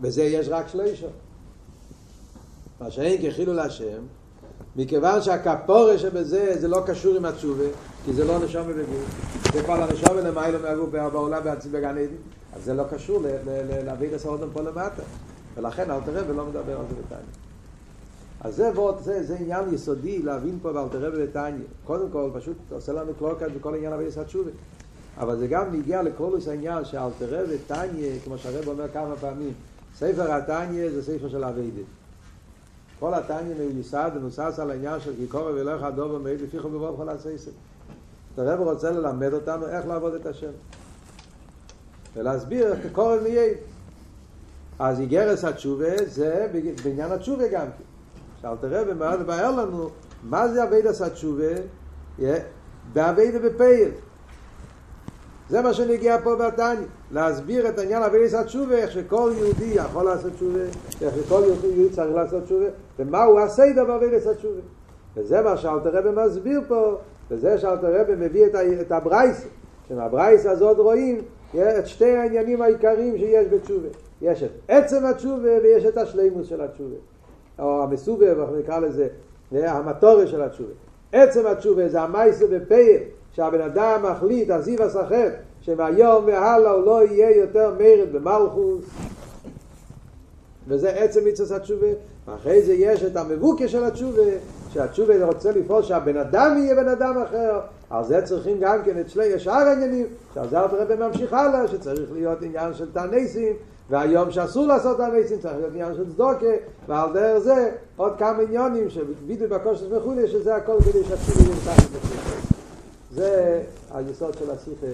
וזה 0.00 0.22
יש 0.22 0.48
רק 0.48 0.68
שלושה. 0.68 1.06
מה 2.80 2.90
שאין 2.90 3.30
כחילו 3.30 3.52
להשם, 3.52 4.02
מכיוון 4.76 5.22
שהכפורה 5.22 5.98
שבזה 5.98 6.54
זה 6.60 6.68
לא 6.68 6.82
קשור 6.86 7.16
עם 7.16 7.24
התשובה, 7.24 7.64
כי 8.06 8.12
זה 8.12 8.24
לא 8.24 8.44
נשום 8.44 8.62
ובגוף, 8.66 9.52
זה 9.52 9.62
כבר 9.62 9.82
הנשום 9.82 10.16
ולמיילו 10.16 10.58
מהגוף 10.62 10.90
בעולם 10.90 11.42
בגן 11.72 11.98
עדן, 11.98 12.16
אז 12.56 12.64
זה 12.64 12.74
לא 12.74 12.84
קשור 12.90 13.22
להביא 13.84 14.08
את 14.08 14.12
הסעודם 14.12 14.48
פה 14.52 14.62
למטה. 14.62 15.02
ולכן 15.56 15.90
אל 15.90 16.00
תראה 16.04 16.22
ולא 16.28 16.46
מדבר 16.46 16.78
על 16.78 16.84
זה 16.88 16.94
בתניא. 16.94 17.20
אז 18.40 18.56
זה, 18.56 18.70
ועוד, 18.74 18.98
זה, 19.02 19.22
זה 19.22 19.36
עניין 19.36 19.74
יסודי 19.74 20.22
להבין 20.22 20.58
פה 20.62 20.72
באל 20.72 20.88
תראה 20.88 21.08
ובתניא. 21.12 21.64
קודם 21.84 22.10
כל, 22.10 22.30
פשוט 22.34 22.56
עושה 22.70 22.92
לנו 22.92 23.14
קלוקת 23.18 23.46
בכל 23.58 23.74
עניין 23.74 23.92
אבי 23.92 24.04
יסד 24.04 24.28
שובי. 24.28 24.50
אבל 25.18 25.38
זה 25.38 25.46
גם 25.46 25.72
מגיע 25.72 26.02
לקולוס 26.02 26.48
העניין 26.48 26.84
שאל 26.84 27.08
תראה 27.18 27.44
ותניא, 27.48 28.10
כמו 28.24 28.38
שהרב 28.38 28.68
אומר 28.68 28.88
כמה 28.88 29.16
פעמים, 29.20 29.52
ספר 29.96 30.32
התניא 30.32 30.90
זה 30.90 31.02
ספר 31.02 31.28
של 31.28 31.44
אביידית. 31.44 31.86
כל 33.00 33.14
התניא 33.14 33.54
מיוסד 33.74 34.10
ונוסס 34.14 34.58
על 34.58 34.70
העניין 34.70 35.00
של 35.00 35.12
כי 35.16 35.26
קורא 35.26 35.50
ולך 35.54 35.82
הדובר 35.82 36.18
מעיד 36.18 36.40
לפיכו 36.40 36.68
בבוא 36.68 36.90
בכל 36.90 37.08
הסייסר. 37.08 37.50
הרב 38.38 38.60
רוצה 38.60 38.90
ללמד 38.90 39.32
אותנו 39.32 39.66
איך 39.66 39.86
לעבוד 39.86 40.14
את 40.14 40.26
השם. 40.26 40.50
ולהסביר 42.16 42.72
איך 42.72 42.78
קורא 42.92 43.16
מייד. 43.22 43.56
אז 44.78 45.00
איגרס 45.00 45.44
התשובה 45.44 46.06
זה 46.06 46.46
בעניין 46.84 47.12
התשובה 47.12 47.48
גם 47.48 47.66
כן. 47.66 47.84
שאל 48.42 48.56
תראה 48.60 48.84
במעט 48.84 49.18
לבאר 49.20 49.50
לנו 49.50 49.90
מה 50.22 50.48
זה 50.48 50.64
אביידס 50.64 51.02
התשובה 51.02 51.52
באביידה 52.92 53.38
בפייל. 53.38 53.90
זה 55.48 55.62
מה 55.62 55.74
שנגיע 55.74 56.18
פה 56.22 56.36
בתניא, 56.36 56.86
להסביר 57.10 57.68
את 57.68 57.78
העניין 57.78 58.02
עבודת 58.02 58.34
התשובה, 58.34 58.74
איך 58.74 58.92
שכל 58.92 59.32
יהודי 59.36 59.64
יכול 59.64 60.04
לעשות 60.04 60.32
תשובה, 60.32 60.64
איך 61.00 61.14
שכל 61.16 61.42
יהודי 61.46 61.90
צריך 61.90 62.14
לעשות 62.14 62.44
תשובה, 62.44 62.66
ומה 62.98 63.24
הוא 63.24 63.40
הסדר 63.40 63.84
בעבודת 63.84 64.26
התשובה. 64.26 64.60
וזה 65.16 65.42
מה 65.42 65.56
שאלטער 65.56 65.90
רבי 65.98 66.08
מסביר 66.26 66.60
פה, 66.68 66.98
וזה 67.30 67.58
שאלטער 67.58 68.00
רבי 68.00 68.12
מביא 68.16 68.46
את 68.80 68.92
הברייתא, 68.92 69.46
שמהברייתא 69.88 70.46
הזאת 70.46 70.78
רואים 70.78 71.22
את 71.54 71.86
שתי 71.86 72.10
העניינים 72.10 72.62
העיקריים 72.62 73.18
שיש 73.18 73.46
בתשובה. 73.46 73.88
יש 74.22 74.42
את 74.42 74.50
עצם 74.68 75.04
התשובה 75.04 75.50
ויש 75.62 75.84
את 75.84 75.96
השלימות 75.96 76.48
של 76.48 76.60
התשובה. 76.60 76.96
או 77.58 77.82
המסובב, 77.82 78.38
אנחנו 78.40 78.56
נקרא 78.56 78.78
לזה, 78.78 79.08
המטורי 79.52 80.26
של 80.26 80.42
התשובה. 80.42 80.72
עצם 81.12 81.46
התשובה 81.46 81.88
זה 81.88 82.00
המייסה 82.00 82.46
בפייר, 82.46 83.00
שהבן 83.32 83.60
אדם 83.60 84.02
מחליט, 84.02 84.50
עזיב 84.50 84.82
הסחר, 84.82 85.28
שמהיום 85.60 86.24
והלאה 86.26 86.70
הוא 86.70 86.84
לא 86.84 87.06
יהיה 87.06 87.36
יותר 87.36 87.74
מרד 87.78 88.12
במלכוס. 88.12 88.84
וזה 90.68 90.90
עצם 90.90 91.20
מצווה 91.24 91.56
התשובה. 91.56 91.86
ואחרי 92.28 92.62
זה 92.62 92.74
יש 92.74 93.04
את 93.04 93.16
המבוקה 93.16 93.68
של 93.68 93.84
התשובה, 93.84 94.22
שהתשובה 94.72 95.24
רוצה 95.24 95.52
לפעול 95.52 95.82
שהבן 95.82 96.16
אדם 96.16 96.58
יהיה 96.58 96.74
בן 96.74 96.88
אדם 96.88 97.22
אחר. 97.22 97.60
על 97.90 98.04
זה 98.04 98.22
צריכים 98.22 98.56
גם 98.60 98.78
כן 98.84 99.00
את 99.00 99.10
שלי 99.10 99.40
שאר 99.40 99.52
העניינים, 99.52 100.06
שעל 100.34 100.48
זה 100.48 100.58
הרב 100.58 100.94
ממשיך 100.94 101.32
הלאה, 101.32 101.68
שצריך 101.68 102.12
להיות 102.12 102.42
עניין 102.42 102.74
של 102.74 102.92
תעניסים, 102.92 103.56
והיום 103.90 104.30
שאסור 104.30 104.66
לעשות 104.66 105.00
הניסים 105.00 105.38
צריך 105.38 105.54
להיות 105.56 105.72
עניין 105.72 105.94
של 105.94 106.12
צדוקה 106.12 106.46
ועל 106.88 107.12
דרך 107.12 107.38
זה 107.38 107.70
עוד 107.96 108.12
כמה 108.18 108.42
עניונים 108.42 108.90
שבדיוק 108.90 109.52
בקושס 109.52 109.86
וכולי 109.90 110.28
שזה 110.28 110.56
הכל 110.56 110.78
כדי 110.80 111.04
שהתחיל 111.08 111.46
יהיה 111.46 111.56
מתחת 111.56 111.90
לשיחה 111.90 112.36
זה 113.14 113.62
היסוד 113.94 114.34
של 114.38 114.50
השיחה 114.50 114.86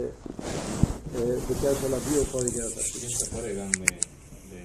בקשר 1.51 1.87
לביאו 1.97 2.25
פה 2.25 2.39
לגרת 2.39 2.77
השיחה 2.77 4.12